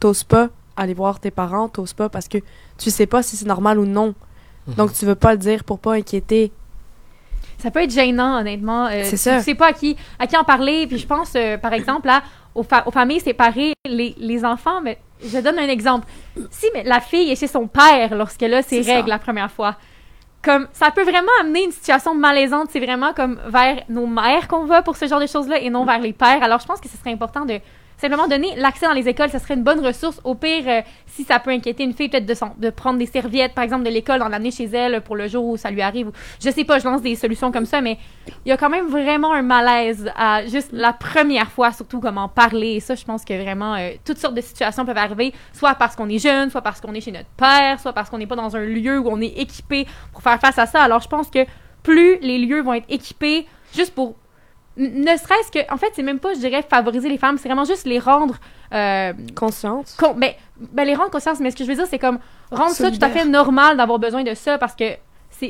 [0.00, 2.38] t'oses pas aller voir tes parents, t'oses pas parce que
[2.78, 4.14] tu sais pas si c'est normal ou non.
[4.66, 4.74] Mhm.
[4.74, 6.52] Donc tu veux pas le dire pour pas inquiéter.
[7.58, 8.86] Ça peut être gênant, honnêtement.
[8.86, 9.38] Euh, C'est tu- ça.
[9.38, 10.86] Tu sais pas à qui, à qui en parler.
[10.86, 12.22] Puis je pense, euh, par exemple, là,
[12.54, 16.06] aux, fa- aux familles séparées, les, les enfants, mais je donne un exemple.
[16.50, 18.96] Si mais la fille est chez son père lorsqu'elle a ses C'est ça.
[18.96, 19.76] règles la première fois,
[20.44, 22.68] comme ça peut vraiment amener une situation malaisante.
[22.70, 25.84] C'est vraiment comme vers nos mères qu'on va pour ce genre de choses-là et non
[25.84, 26.42] vers les pères.
[26.42, 27.58] Alors je pense que ce serait important de
[27.96, 29.30] simplement donner l'accès dans les écoles.
[29.30, 30.20] Ça serait une bonne ressource.
[30.24, 32.26] Au pire, euh, si ça peut inquiéter une fille, peut-être
[32.58, 35.44] de, prendre des serviettes, par exemple, de l'école, d'en amener chez elle pour le jour
[35.44, 36.10] où ça lui arrive.
[36.42, 37.98] Je sais pas, je lance des solutions comme ça, mais
[38.44, 42.28] il y a quand même vraiment un malaise à juste la première fois, surtout comment
[42.28, 42.74] parler.
[42.74, 45.96] Et ça, je pense que vraiment, euh, toutes sortes de situations peuvent arriver, soit parce
[45.96, 48.36] qu'on est jeune, soit parce qu'on est chez notre père, soit parce qu'on n'est pas
[48.36, 50.82] dans un lieu où on est équipé pour faire face à ça.
[50.82, 51.46] Alors, je pense que
[51.82, 54.16] plus les lieux vont être équipés, juste pour
[54.76, 57.64] ne serait-ce que, en fait, c'est même pas, je dirais, favoriser les femmes, c'est vraiment
[57.64, 58.36] juste les rendre,
[58.72, 59.94] euh, Consciente.
[59.98, 62.18] con- ben, ben, les rendre conscientes, mais ce que je veux dire, c'est comme
[62.50, 64.84] rendre ça tout à fait normal d'avoir besoin de ça parce que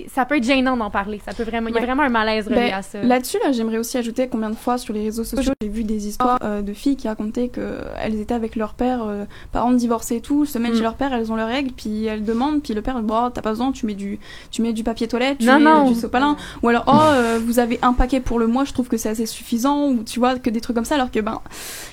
[0.08, 1.20] ça peut être gênant d'en parler.
[1.24, 3.02] Ça peut vraiment, il y a vraiment un malaise relié Ben, à ça.
[3.02, 6.08] Là-dessus, là, j'aimerais aussi ajouter combien de fois sur les réseaux sociaux, j'ai vu des
[6.08, 10.20] histoires euh, de filles qui racontaient qu'elles étaient avec leur père, euh, parents divorcés et
[10.20, 10.76] tout, se mettent Mm.
[10.76, 13.42] chez leur père, elles ont leurs règles, puis elles demandent, puis le père, bon, t'as
[13.42, 14.18] pas besoin, tu mets du,
[14.50, 15.90] tu mets du papier toilette, tu Non, mets non.
[15.90, 18.88] du sopalin, ou alors, oh, euh, vous avez un paquet pour le mois, je trouve
[18.88, 21.40] que c'est assez suffisant, ou tu vois, que des trucs comme ça, alors que, ben,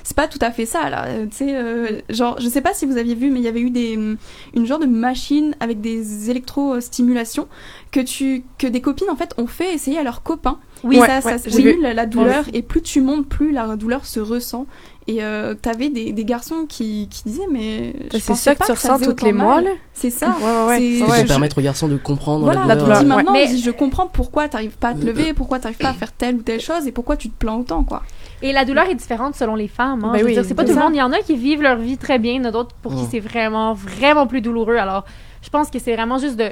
[0.04, 2.86] c'est pas tout à fait ça, là, Euh, tu sais, genre, je sais pas si
[2.86, 6.30] vous aviez vu, mais il y avait eu des, une genre de machine avec des
[6.30, 7.48] électrostimulations
[7.92, 10.60] que tu, que des copines, en fait, ont fait essayer à leurs copains.
[10.84, 13.02] Oui, Et ouais, ça, ça- ouais, j'ai j'ai eu la, la douleur, et plus tu
[13.02, 14.66] montes, plus la douleur se ressent.
[15.08, 17.94] Et euh, t'avais des, des garçons qui, qui disaient, mais.
[18.06, 19.62] je Ben, C'est ça que tu ça ressens tous les mois.
[19.94, 20.30] C'est ça.
[20.40, 20.78] Ouais, ouais, ouais.
[21.00, 23.00] C'est- pour je- permettre aux garçons de comprendre Voilà, la la douleur.
[23.00, 23.16] dis Ouais.
[23.16, 26.14] maintenant, Mais- je comprends pourquoi t'arrives pas à te lever, pourquoi t'arrives pas à faire
[26.14, 28.04] telle ou telle chose, et pourquoi tu te plains autant, quoi.
[28.42, 30.04] Et la douleur est différente selon les femmes.
[30.06, 30.12] Hein.
[30.14, 30.94] Ben oui, c'est pas c'est tout le monde.
[30.96, 32.74] Il y en a qui vivent leur vie très bien, il y en a d'autres
[32.82, 33.08] pour qui Mm.
[33.12, 34.78] c'est vraiment, vraiment plus douloureux.
[34.78, 35.04] Alors,
[35.44, 36.52] je pense que c'est vraiment juste de.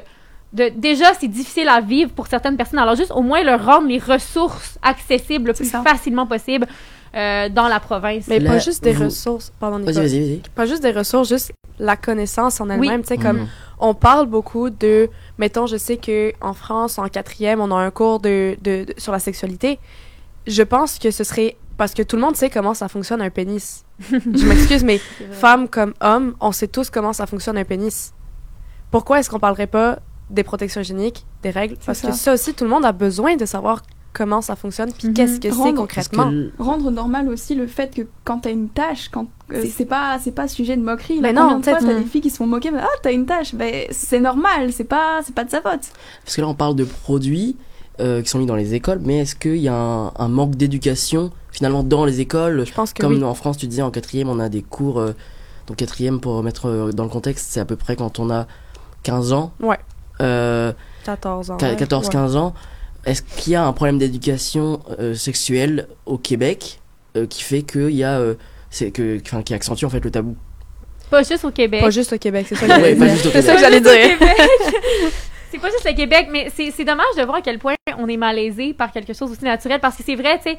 [0.52, 2.78] De déjà, c'est difficile à vivre pour certaines personnes.
[2.80, 5.82] Alors, juste au moins leur rendre les ressources accessibles le plus ça.
[5.82, 6.66] facilement possible
[7.14, 8.26] euh, dans la province.
[8.28, 9.52] Mais pas juste des vous- ressources.
[9.60, 10.02] Pardon, Vas-y, Nicole.
[10.02, 10.42] vas-y, vas-y.
[10.54, 13.02] Pas juste des ressources, juste la connaissance en elle-même.
[13.02, 13.48] Tu sais, comme Mhm.
[13.78, 15.08] on parle beaucoup de.
[15.38, 18.94] Mettons, je sais que en France, en quatrième, on a un cours de, de- de-
[18.98, 19.78] sur la sexualité.
[20.46, 21.56] Je pense que ce serait.
[21.76, 23.84] Parce que tout le monde sait comment ça fonctionne un pénis.
[24.10, 24.98] je m'excuse, mais
[25.30, 28.12] femme comme homme, on sait tous comment ça fonctionne un pénis.
[28.90, 32.08] Pourquoi est-ce qu'on parlerait pas des protections hygiéniques, des règles Parce ça.
[32.08, 35.14] que ça aussi, tout le monde a besoin de savoir comment ça fonctionne, puis Mhm.
[35.14, 36.32] qu'est-ce que c'est que concrètement.
[36.58, 40.32] Rendre normal aussi le fait que quand t'as une tâche, quand euh, C'est- pas c'est
[40.32, 41.20] pas sujet de moquerie.
[41.20, 43.54] Mais là, non, t'as des filles qui se font moquer, mais, ah t'as une tâche,
[43.54, 45.82] ben c'est normal, c'est pas c'est pas de sa faute.
[46.24, 47.56] Parce que là, on parle de produits
[48.00, 50.56] euh, qui sont mis dans les écoles, mais est-ce qu'il y a un, un manque
[50.56, 52.64] d'éducation finalement dans les écoles?
[52.66, 53.22] Je pense que Comme oui.
[53.24, 54.98] en France, tu disais en quatrième, on a des cours.
[54.98, 55.12] euh,
[55.66, 58.46] donc quatrième, pour remettre euh, dans le contexte, c'est à peu près quand on a
[59.04, 59.52] 15 ans.
[59.60, 59.78] Ouais.
[60.20, 60.72] Euh,
[61.04, 61.56] 14 ans.
[61.56, 61.76] Qu- ouais.
[61.76, 62.54] 14-15 ans,
[63.06, 66.80] est-ce qu'il y a un problème d'éducation euh, sexuelle au Québec
[67.16, 68.18] euh, qui fait qu'il y a.
[68.18, 68.34] euh,
[68.70, 70.36] c'est que, enfin, qui accentue en fait le tabou?
[71.10, 71.80] Pas juste au Québec.
[71.80, 73.16] Pas juste au Québec, c'est ça que Ouais, j'allais pas dire.
[73.32, 73.54] C'est ça Québec.
[73.56, 74.18] que j'allais Pas juste au dire.
[74.18, 75.12] Québec.
[75.50, 78.06] c'est pas juste le Québec, mais c'est c'est dommage de voir à quel point on
[78.08, 79.80] est malaisé par quelque chose aussi naturel.
[79.80, 80.58] Parce que c'est vrai, tu sais,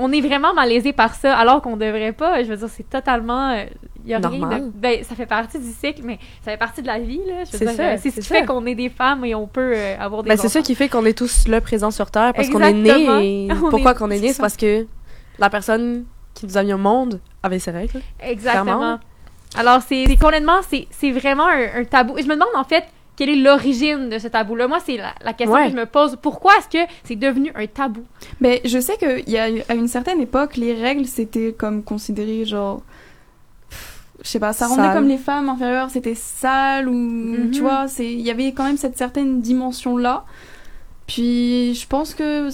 [0.00, 2.42] on est vraiment malaisé par ça, alors qu'on devrait pas.
[2.42, 3.50] Je veux dire, c'est totalement.
[3.50, 3.64] euh,
[4.06, 6.86] y a rien de- ben, ça fait partie du cycle, mais ça fait partie de
[6.86, 7.44] la vie, là.
[7.44, 8.34] C'est ça, euh, c'est ce qui ça.
[8.36, 10.74] fait qu'on est des femmes et on peut euh, avoir des Ben, c'est ça qui
[10.74, 13.46] fait qu'on est tous là présents sur Terre parce qu'on est nés.
[13.46, 14.86] Et pourquoi est- qu'on est c'est né, c'est parce que
[15.38, 18.00] la personne qui nous a mis au monde avait ses règles.
[18.20, 18.62] Exactement.
[18.64, 18.98] Clairement.
[19.56, 22.16] Alors, c'est complètement, c'est c'est vraiment un, un tabou.
[22.16, 22.84] Et je me demande, en fait,
[23.20, 24.66] quelle est l'origine de ce tabou-là?
[24.66, 25.66] Moi, c'est la, la question Ouais.
[25.66, 26.16] que je me pose.
[26.22, 28.02] Pourquoi est-ce que c'est devenu un tabou?
[28.40, 32.46] Mais je sais qu'il y a à une certaine époque, les règles c'était comme considéré
[32.46, 32.80] genre.
[34.22, 34.94] Je sais pas, ça rendait Sale.
[34.94, 36.92] comme les femmes inférieures, c'était sale ou.
[36.94, 37.50] Mhm.
[37.50, 40.24] Tu vois, c'est- il y avait quand même cette certaine dimension-là.
[41.06, 42.48] Puis je pense que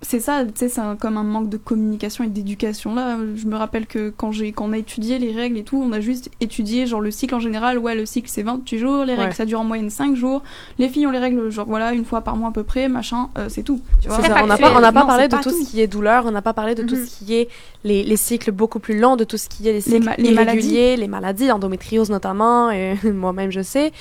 [0.00, 2.94] c'est ça, tu sais, c'est un- comme un manque de communication et d'éducation.
[2.94, 5.82] Là, je me rappelle que quand, j'ai, quand on a étudié les règles et tout,
[5.84, 7.78] on a juste étudié genre le cycle en général.
[7.78, 9.34] Ouais, le cycle c'est 28 jours, les règles Ouais.
[9.34, 10.42] ça dure en moyenne 5 jours.
[10.78, 13.28] Les filles ont les règles genre voilà, une fois par mois à peu près, machin,
[13.38, 13.80] euh, c'est tout.
[14.00, 15.64] Tu vois ça, on n'a pas, on n'a pas Non, parlé de pas tout, tout.
[15.64, 17.48] ce qui est douleur, on n'a pas parlé de tout ce qui est
[17.82, 20.30] les, les cycles beaucoup plus longs, de tout ce qui est les cycles ma- les
[20.30, 23.92] irréguliers, les maladies, endométriose notamment, euh, moi-même je sais.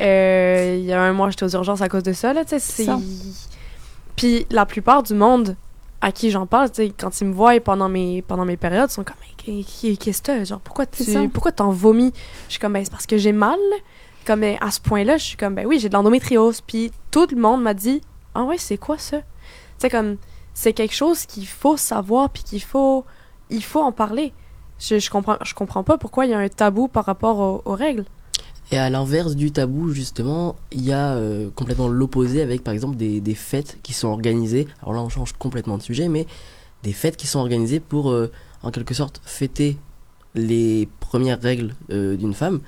[0.00, 2.56] Euh, Il y a un mois, j'étais aux urgences à cause de ça, là, tu
[2.58, 2.86] sais.
[4.16, 5.56] Puis la plupart du monde
[6.00, 9.04] à qui j'en parle, quand ils me voient pendant mes, pendant mes périodes, ils sont
[9.04, 10.44] comme, qu'est-ce que t'as?
[10.44, 12.12] Genre, pourquoi tu pourquoi t'en vomis?
[12.46, 13.58] Je suis comme, ben, c'est parce que j'ai mal.
[14.26, 16.60] Comme, ben, à ce point-là, je suis comme, ben oui, j'ai de l'endométriose.
[16.60, 18.02] Puis tout le monde m'a dit,
[18.34, 19.18] ah ouais, c'est quoi ça?
[19.18, 19.24] Tu
[19.78, 20.18] sais, comme,
[20.52, 23.04] c'est quelque chose qu'il faut savoir, puis qu'il faut,
[23.48, 24.34] il faut en parler.
[24.78, 27.62] Je, je comprends, je comprends pas pourquoi il y a un tabou par rapport aux,
[27.64, 28.04] aux règles.
[28.70, 32.96] Et à l'inverse du tabou, justement, il y a euh, complètement l'opposé avec, par exemple,
[32.96, 34.66] des, fêtes qui sont organisées.
[34.82, 36.26] Alors là, on change complètement de sujet, mais
[36.82, 38.30] des fêtes qui sont organisées pour, euh,
[38.62, 39.76] en quelque sorte, fêter
[40.34, 42.60] les premières règles euh, d'une femme.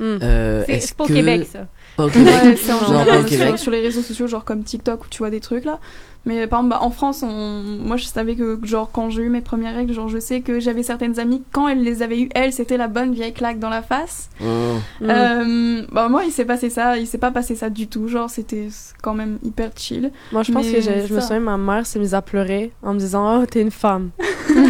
[0.00, 0.18] Hmm.
[0.22, 1.66] Euh, C'est au que- Québec, ça.
[1.96, 2.34] Pas au Québec.
[2.44, 3.58] Ouais, c'est en général sur- Québec.
[3.58, 5.80] Sur, les réseaux sociaux, genre comme TikTok où tu vois des trucs là.
[6.26, 7.62] Mais par exemple, bah, en France, on...
[7.62, 10.60] moi je savais que, genre, quand j'ai eu mes premières règles, genre, je sais que
[10.60, 13.70] j'avais certaines amies, quand elles les avaient eues, elles, c'était la bonne vieille claque dans
[13.70, 14.28] la face.
[14.40, 14.44] Mmh.
[14.44, 15.10] Hmm.
[15.10, 18.08] Euh, bah, moi, il s'est passé ça, il s'est pas passé ça du tout.
[18.08, 18.68] Genre, c'était
[19.02, 20.10] quand même hyper chill.
[20.32, 22.94] Moi, je pense mais que je me souviens, ma mère s'est mise à pleurer en
[22.94, 24.10] me disant, oh, t'es une femme.
[24.20, 24.24] Oh.
[24.54, 24.64] Ouais,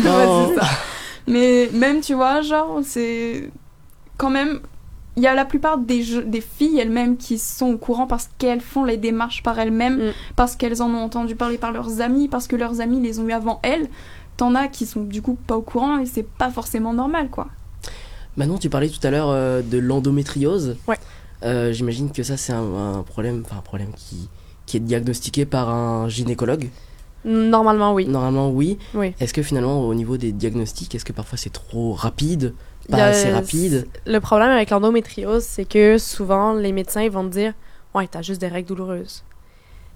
[0.49, 0.66] c'est ça.
[1.26, 3.51] Mais même, tu vois, genre, c'est
[4.16, 4.61] quand même.
[5.19, 6.01] Il y a la plupart des,
[6.41, 10.12] filles elles-mêmes qui sont au courant parce qu'elles font les démarches par elles-mêmes, Mm.
[10.37, 13.27] parce qu'elles en ont entendu parler par leurs amis, parce que leurs amis les ont
[13.27, 13.89] eu avant elles.
[14.37, 17.49] T'en as qui sont du coup pas au courant et c'est pas forcément normal, quoi.
[18.37, 20.77] Manon, tu parlais tout à l'heure euh, de l'endométriose.
[20.87, 20.97] Ouais.
[21.43, 24.29] Euh, J'imagine que ça, c'est un, un problème, enfin un problème qui,
[24.66, 26.69] qui est diagnostiqué par un gynécologue.
[27.25, 28.07] Normalement, oui.
[28.07, 28.79] Normalement, oui.
[28.95, 29.14] Oui.
[29.19, 32.55] Est-ce que finalement, au niveau des diagnostics, est-ce que parfois c'est trop rapide,
[32.91, 37.32] pas assez rapide Le problème avec l'endométriose, c'est que souvent, les médecins ils vont te
[37.32, 37.53] dire
[37.95, 39.24] Ouais, t'as juste des règles douloureuses.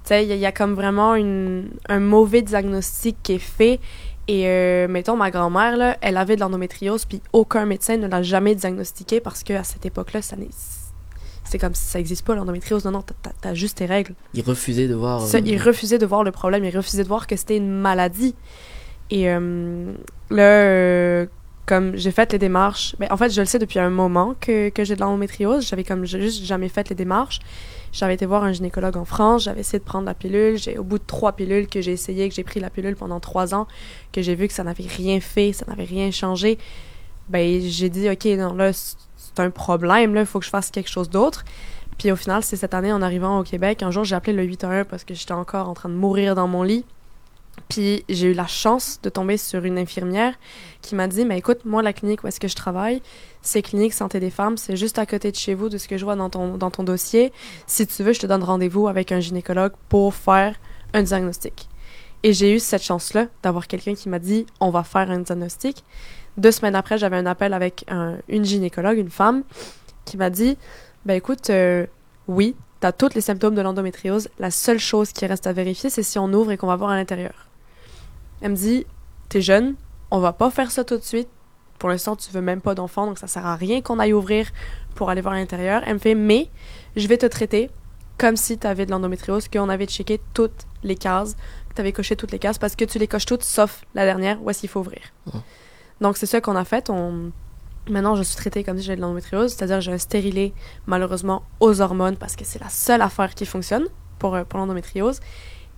[0.05, 3.35] Tu sais, il y, a- il y a comme vraiment une, un mauvais diagnostic qui
[3.35, 3.79] est fait.
[4.29, 8.23] Et euh, mettons, ma grand-mère, là, elle avait de l'endométriose, puis aucun médecin ne l'a
[8.23, 10.49] jamais diagnostiqué parce qu'à cette époque-là, ça n'est.
[11.45, 12.85] C'est comme si ça n'existe pas, l'endométriose.
[12.85, 13.03] Non, non,
[13.41, 14.15] t'as- juste tes règles.
[14.33, 15.21] Il refusait de voir.
[15.21, 15.41] Ça, euh,
[15.99, 18.35] de voir le problème, il refusait de voir que c'était une maladie.
[19.11, 19.93] Et euh,
[20.31, 21.27] là, euh,
[21.67, 24.73] comme j'ai fait les démarches, ben, en fait, je le sais depuis un moment que,
[24.77, 25.67] j'ai de l'endométriose.
[25.67, 27.41] J'avais comme juste jamais fait les démarches.
[27.93, 30.57] J'avais été voir un gynécologue en France, j'avais essayé de prendre la pilule.
[30.57, 33.21] J'ai, au bout de trois pilules que j'ai essayé, que j'ai pris la pilule pendant
[33.21, 33.69] trois ans,
[34.13, 36.59] que j'ai vu que ça n'avait rien fait, ça n'avait rien changé,
[37.29, 38.97] ben j'ai dit, OK, non, là, c'est
[39.35, 41.45] c'est un problème, là, il faut que je fasse quelque chose d'autre.
[41.99, 44.43] Puis au final, c'est cette année, en arrivant au Québec, un jour, j'ai appelé le
[44.45, 46.85] 811 parce que j'étais encore en train de mourir dans mon lit.
[47.69, 50.35] Puis j'ai eu la chance de tomber sur une infirmière
[50.83, 53.03] qui m'a dit, mais écoute, moi, la clinique où est-ce que je travaille,
[53.41, 55.97] c'est Clinique Santé des Femmes, c'est juste à côté de chez vous, de ce que
[55.97, 57.33] je vois dans ton, dans ton dossier.
[57.67, 60.57] Si tu veux, je te donne rendez-vous avec un gynécologue pour faire
[60.93, 61.69] un diagnostic.
[62.23, 65.83] Et j'ai eu cette chance-là d'avoir quelqu'un qui m'a dit, on va faire un diagnostic.
[66.37, 69.43] Deux semaines après, j'avais un appel avec un- une gynécologue, une femme,
[70.05, 70.57] qui m'a dit,
[71.05, 71.87] ben écoute, euh,
[72.29, 74.29] oui, t'as tous les symptômes de l'endométriose.
[74.41, 76.91] La seule chose qui reste à vérifier, c'est si on ouvre et qu'on va voir
[76.91, 77.47] à l'intérieur.
[78.41, 78.85] Elle me dit,
[79.29, 79.77] t'es jeune,
[80.11, 81.29] on va pas faire ça tout de suite.
[81.79, 84.51] Pour l'instant, tu veux même pas d'enfant, donc ça sert à rien qu'on aille ouvrir
[84.97, 85.83] pour aller voir à l'intérieur.
[85.87, 86.51] Elle me fait, mais
[86.97, 87.71] je vais te traiter
[88.19, 91.37] comme si t'avais de l'endométriose, qu'on avait checké toutes les cases,
[91.69, 94.43] que t'avais coché toutes les cases, parce que tu les coches toutes, sauf la dernière,
[94.43, 95.03] où est-ce qu'il faut ouvrir.
[96.01, 96.91] Donc c'est ça qu'on a fait.
[96.91, 97.31] On...
[97.91, 100.53] Maintenant, je suis traitée comme si j'avais de l'endométriose, c'est-à-dire j'ai un stérilet,
[100.87, 103.87] malheureusement, aux hormones, parce que c'est la seule affaire qui fonctionne
[104.21, 105.19] pour, euh, pour l'endométriose.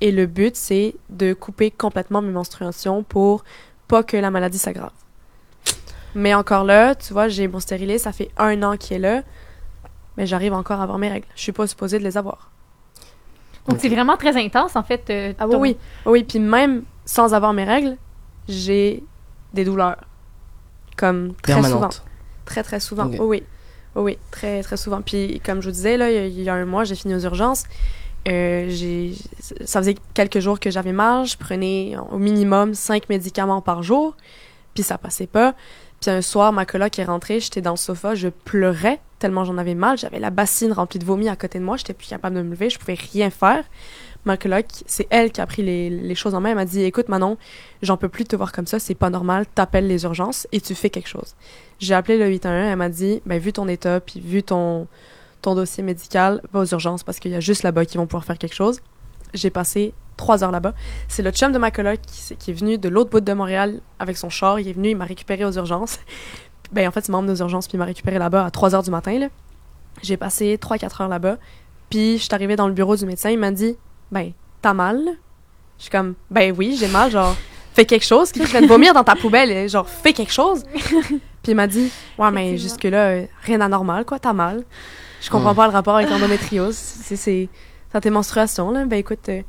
[0.01, 3.43] Et le but, c'est de couper complètement mes menstruations pour
[3.89, 4.91] pas que la maladie s'aggrave.
[6.15, 9.23] Mais encore là, tu vois, j'ai mon stérilet, ça fait un an qu'il est là,
[10.17, 11.27] mais j'arrive encore à avoir mes règles.
[11.35, 12.51] Je suis pas supposée de les avoir.
[13.67, 15.09] Donc, c'est vraiment très intense, en fait.
[15.09, 15.77] euh, Ah oui, ton- oui.
[16.05, 17.97] Oui, puis même sans avoir mes règles,
[18.47, 19.03] j'ai
[19.55, 19.97] des douleurs.
[20.97, 21.81] Comme très souvent.
[22.45, 23.05] Très, très souvent.
[23.21, 23.43] Oh oui.
[23.97, 25.01] Oh oui, très, très souvent.
[25.03, 26.95] Puis, comme je vous disais, là, il y a- il y a un mois, j'ai
[26.97, 27.65] fini aux urgences.
[28.29, 29.13] Euh, j'ai...
[29.65, 31.27] Ça faisait quelques jours que j'avais mal.
[31.27, 34.17] Je prenais au minimum cinq médicaments par jour.
[34.75, 35.55] Puis, ça passait pas.
[36.05, 37.41] Puis, un soir, ma coloc est rentrée.
[37.41, 38.15] J'étais dans le sofa.
[38.15, 39.97] Je pleurais tellement j'en avais mal.
[39.97, 41.79] J'avais la bassine remplie de vomi à côté de moi.
[41.79, 42.69] J'étais plus capable de me lever.
[42.69, 43.65] Je pouvais rien faire.
[44.27, 46.51] Ma coloc, c'est elle qui a pris les, choses en main.
[46.51, 47.39] Elle m'a dit Écoute, Manon,
[47.81, 48.79] j'en peux plus te voir comme ça.
[48.79, 49.47] C'est pas normal.
[49.55, 51.35] T'appelles les urgences et tu fais quelque chose.
[51.79, 54.87] J'ai appelé le 811, elle m'a dit, ben, vu ton état, puis vu ton,
[55.41, 58.27] ton dossier médical, va aux urgences parce qu'il y a juste là-bas qui vont pouvoir
[58.27, 58.81] faire quelque chose.
[59.33, 60.75] J'ai passé trois heures là-bas.
[61.09, 62.01] C'est le chum de ma coloc
[62.39, 64.61] qui, est venu de l'autre bout de Montréal avec son char.
[64.61, 65.99] Il est venu, il m'a récupéré aux urgences.
[66.73, 68.75] Ben, en fait, il m'a emmené aux urgences, puis il m'a récupéré là-bas à 3
[68.75, 69.17] heures du matin.
[69.19, 69.29] là.
[70.03, 71.37] J'ai passé 3-4 heures là-bas.
[71.89, 73.31] Puis, je suis arrivée dans le bureau du médecin.
[73.31, 73.77] Il m'a dit
[74.11, 74.99] Ben, t'as mal?
[75.79, 77.11] Je suis comme Ben oui, j'ai mal.
[77.13, 77.37] Genre,
[77.75, 78.33] fais quelque chose.
[78.35, 79.51] Je vais te vomir dans ta poubelle.
[79.51, 80.65] et Genre, fais quelque chose.
[80.73, 84.19] Puis, il m'a dit Ouais, mais jusque-là, euh, rien d'anormal, quoi.
[84.19, 84.65] T'as mal.
[85.21, 86.75] Je comprends pas le rapport avec l'endométriose.
[86.75, 87.49] C'est, c'est,
[87.93, 88.85] c'est tes menstruations, là.
[88.85, 89.43] Ben, écoute, euh,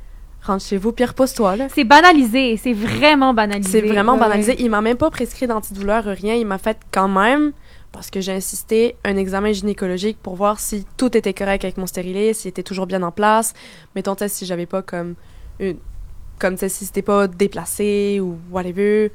[0.46, 1.68] rentre chez vous, puis repose-toi, là.
[1.74, 3.80] C'est banalisé, c'est vraiment banalisé.
[3.80, 4.56] C'est vraiment Ouais, banalisé.
[4.58, 6.34] Il m'a même pas prescrit d'antidouleur, rien.
[6.34, 7.52] Il m'a fait quand même,
[7.92, 11.86] parce que j'ai insisté, un examen gynécologique pour voir si tout était correct avec mon
[11.86, 13.52] stérilet, s'il était toujours bien en place.
[13.94, 15.14] Mettons, tu sais, si j'avais pas comme
[15.60, 15.76] une.
[16.38, 19.10] Comme, si c'était pas déplacé ou whatever.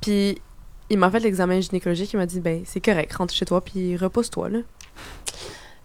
[0.00, 0.40] Puis,
[0.88, 2.12] il m'a fait l'examen gynécologique.
[2.12, 4.58] Il m'a dit, ben, c'est correct, rentre chez toi, puis repose-toi, là.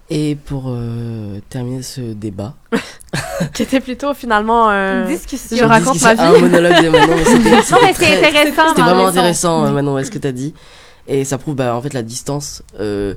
[0.10, 2.54] Et pour euh, terminer ce débat,
[3.54, 5.02] Qui était plutôt finalement un.
[5.02, 5.58] Une discussion.
[5.58, 6.22] Je raconte ma vie.
[6.22, 8.68] Un monologue de Manon, mais c'était- intéressant.
[8.70, 10.54] C'était vraiment intéressant, euh, Manon, ce que tu as dit?
[11.08, 13.14] Et ça prouve bah, en fait la distance euh,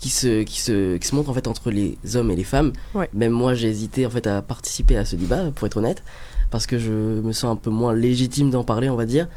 [0.00, 2.72] qui, se, qui, se, qui se montre en fait entre les hommes et les femmes.
[2.94, 3.08] Ouais.
[3.12, 6.02] Même moi, j'ai hésité en fait à participer à ce débat, pour être honnête,
[6.50, 9.28] parce que je me sens un peu moins légitime d'en parler, on va dire.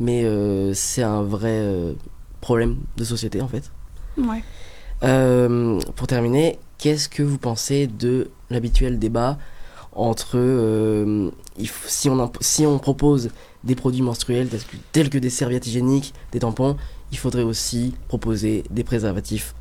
[0.00, 1.92] Mais euh, c'est un vrai euh,
[2.40, 3.70] problème de société en fait.
[4.18, 4.42] Ouais.
[5.02, 9.38] Euh, pour terminer, qu'est-ce que vous pensez de l'habituel débat
[9.92, 11.30] entre euh,
[11.86, 12.08] si
[12.66, 13.30] on propose
[13.64, 16.76] des produits menstruels tels que, tels que des serviettes hygiéniques, des tampons,
[17.12, 19.54] il faudrait aussi proposer des préservatifs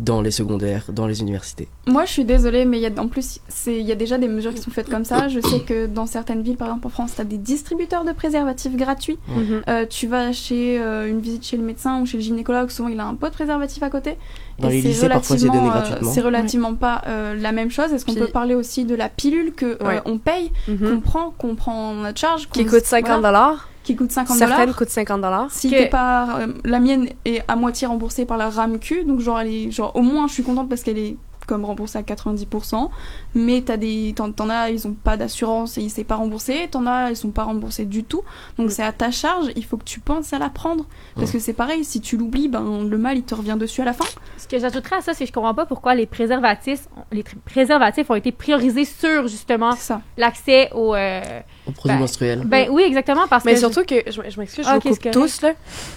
[0.00, 1.68] dans les secondaires, dans les universités.
[1.86, 4.18] Moi, je suis désolée, mais il y a, en plus, c'est- il y a déjà
[4.18, 5.28] des mesures qui sont faites comme ça.
[5.28, 8.10] Je sais que dans certaines villes, par exemple en France, tu as des distributeurs de
[8.12, 9.18] préservatifs gratuits.
[9.28, 9.62] Mhm.
[9.68, 12.88] Euh, tu vas chez euh, une visite chez le médecin ou chez le gynécologue, souvent
[12.88, 14.16] il a un pot de préservatif à côté.
[14.58, 16.12] Dans Et les c'est lycées, parfois, c'est donné relativement, euh.
[16.12, 17.92] C'est relativement pas euh, la même chose.
[17.92, 20.00] Est-ce qu'on Puis- peut parler aussi de la pilule que euh, Ouais.
[20.06, 20.78] on paye, Mhm.
[20.90, 23.68] qu'on prend, qu'on prend en notre charge, Qui coûte 50 voilà, dollars.
[23.84, 24.76] Qui coûte 50 Certaines dollars.
[24.76, 25.46] coûtent 50 dollars.
[25.50, 29.20] Si Que- t'es pas, euh, la mienne est à moitié remboursée par la RAMQ, donc
[29.20, 31.16] genre elle est, genre au moins je suis contente parce qu'elle est
[31.46, 32.90] comme remboursée à 90%,
[33.34, 36.68] mais t'as des, t'en, t'en as ils ont pas d'assurance et ils s'est pas remboursé,
[36.70, 38.22] t'en as ils sont pas remboursés du tout,
[38.58, 38.70] donc Mm.
[38.70, 40.84] c'est à ta charge, il faut que tu penses à la prendre,
[41.16, 41.32] parce Mm.
[41.32, 43.92] que c'est pareil, si tu l'oublies, ben le mal il te revient dessus à la
[43.92, 44.04] fin.
[44.38, 47.34] Ce que j'ajouterais à ça, c'est que je comprends pas pourquoi les préservatifs, les tr-
[47.44, 50.00] préservatifs ont été priorisés sur justement ça.
[50.16, 50.94] l'accès au.
[50.94, 51.20] euh,
[51.66, 52.42] Aux produits Ben, menstruels.
[52.44, 55.00] Ben oui, exactement parce Mais que surtout que, je, je m'excuse, je Ah, vous ok,
[55.00, 55.52] coupe tous, là.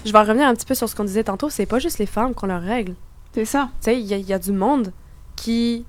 [0.05, 1.49] Je vais revenir un petit peu sur ce qu'on disait tantôt.
[1.49, 2.95] C'est pas juste les femmes qui ont leurs règles.
[3.33, 3.69] C'est ça.
[3.81, 4.91] Tu sais, il y, a- il y a du monde
[5.37, 5.85] qui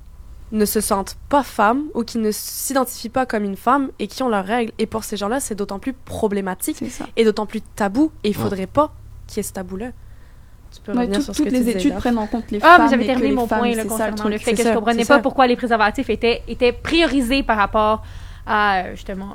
[0.52, 4.22] ne se sentent pas femmes ou qui ne s'identifient pas comme une femme et qui
[4.22, 4.72] ont leurs règles.
[4.78, 7.06] Et pour ces gens-là, c'est d'autant plus problématique ça.
[7.16, 8.12] et d'autant plus tabou.
[8.24, 8.42] Et il Ouais.
[8.44, 8.92] faudrait pas
[9.26, 9.88] qu'il y ait ce tabou-là.
[10.70, 12.50] Tu peux Ouais, revenir tout- sur ce toutes que les disais, études prennent en compte
[12.50, 12.84] les Ah, femmes.
[12.84, 14.32] mais j'avais terminé mon femmes, point là, ça, concernant truc.
[14.32, 15.18] le fait que ça, je comprenais pas ça.
[15.20, 18.02] pourquoi les préservatifs étaient, étaient priorisés par rapport
[18.46, 19.34] à justement.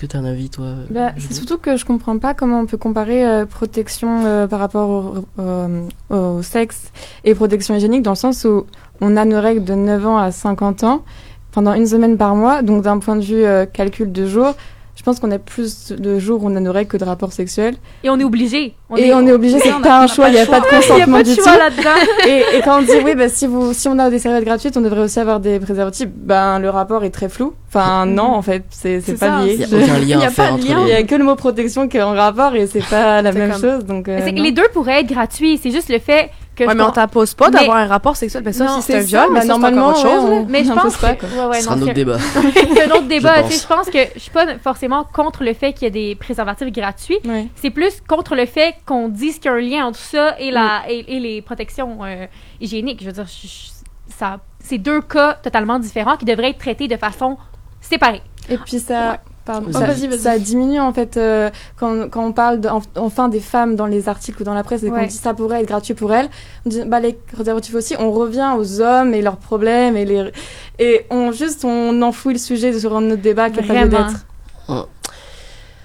[0.00, 2.64] Que tu as un avis, toi Bah, c'est surtout que je comprends pas comment on
[2.64, 6.90] peut comparer euh, protection euh, par rapport au, euh, au sexe
[7.24, 8.64] et protection hygiénique dans le sens où
[9.02, 11.04] on a nos règles de 9 ans à 50 ans
[11.52, 12.62] pendant une semaine par mois.
[12.62, 13.44] Donc d'un point de vue
[13.74, 14.54] calcul de jours,
[14.96, 17.32] je pense qu'on a plus de jours où on a nos règles que de rapports
[17.32, 17.76] sexuels.
[18.04, 18.74] Et on est obligé.
[18.96, 20.76] et on est obligé, c'est pas un choix, il n'y a pas de Il y
[20.76, 21.42] a consentement pas de du tout.
[21.42, 21.90] choix là-dedans.
[22.28, 24.76] et, et quand on dit oui, bah, si, vous, si on a des serviettes gratuites,
[24.76, 27.54] on devrait aussi avoir des préservatifs, ben le rapport est très flou.
[27.68, 29.52] Enfin non, en fait, c'est pas ça, lié.
[29.54, 30.18] Il n'y a aucun lien
[30.56, 30.80] de lien.
[30.80, 30.90] Il les...
[30.90, 33.52] y a que le mot protection qui est en rapport et c'est pas la même
[33.52, 33.84] comme- chose.
[33.84, 34.42] Donc, euh, C'est que non.
[34.44, 35.58] les deux pourraient être gratuits.
[35.62, 36.64] C'est juste le fait que.
[36.64, 38.42] Ouais, je mais on t'impose pas Mais- d'avoir un rapport sexuel.
[38.42, 39.88] Ben ça, Non, si c'est un c'est viol, ça, mais bah, ça, c'est encore normalement,
[39.90, 40.46] autre chose.
[40.48, 41.06] Mais je pense que.
[41.06, 42.18] Ouais, ouais, Ce sera non, notre c'est- débat.
[42.74, 43.36] c'est un autre débat.
[43.36, 43.60] Je pense.
[43.62, 46.70] Je pense que je suis pas forcément contre le fait qu'il y ait des préservatifs
[46.72, 47.18] gratuits.
[47.24, 47.46] Ouais.
[47.54, 50.50] C'est plus contre le fait qu'on dise qu'il y a un lien entre ça et,
[50.50, 52.26] la, et, et les protections euh,
[52.60, 53.00] hygiéniques.
[53.00, 56.88] Je veux dire, je- je- ça, c'est deux cas totalement différents qui devraient être traités
[56.88, 57.38] de façon
[57.80, 58.22] séparée.
[58.50, 59.18] Et puis ça,
[59.52, 59.82] pardon, Vas-y.
[59.82, 60.18] ça, Vas-y, vas-y.
[60.18, 63.86] ça diminue en fait euh, quand, quand on parle de- en- enfin des femmes dans
[63.86, 65.06] les articles ou dans la presse et qu'on Ouais.
[65.06, 66.28] dit ça pourrait être gratuit pour elles.
[66.66, 67.94] On dit bah les préservatifs aussi.
[67.98, 70.30] On revient aux hommes et leurs problèmes et les
[70.78, 74.26] et on juste on enfouit le sujet sur un autre débat qui a d'être.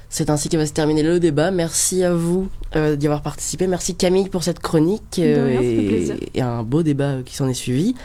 [0.09, 1.51] C'est ainsi que va se terminer le débat.
[1.51, 2.47] Merci à vous
[2.77, 3.67] euh, d'y avoir participé.
[3.67, 7.95] Merci Camille pour cette chronique euh, rien, et, un beau débat qui s'en est suivi.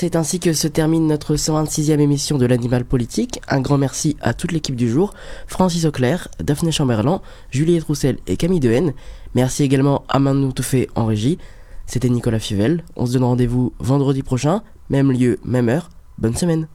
[0.00, 3.40] C'est ainsi que se termine notre 126e émission de l'Animal Politique.
[3.48, 5.12] Un grand merci à toute l'équipe du jour,
[5.48, 7.20] Francis Auclair, Daphné Chamberlain,
[7.50, 8.94] Julie Roussel et Camille Dehaene.
[9.34, 11.38] Merci également à Manou Touffet en régie.
[11.86, 12.84] C'était Nicolas Fivel.
[12.94, 15.90] On se donne rendez-vous vendredi prochain, même lieu, même heure.
[16.16, 16.68] Bonne semaine.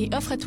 [0.00, 0.36] Et offre-toi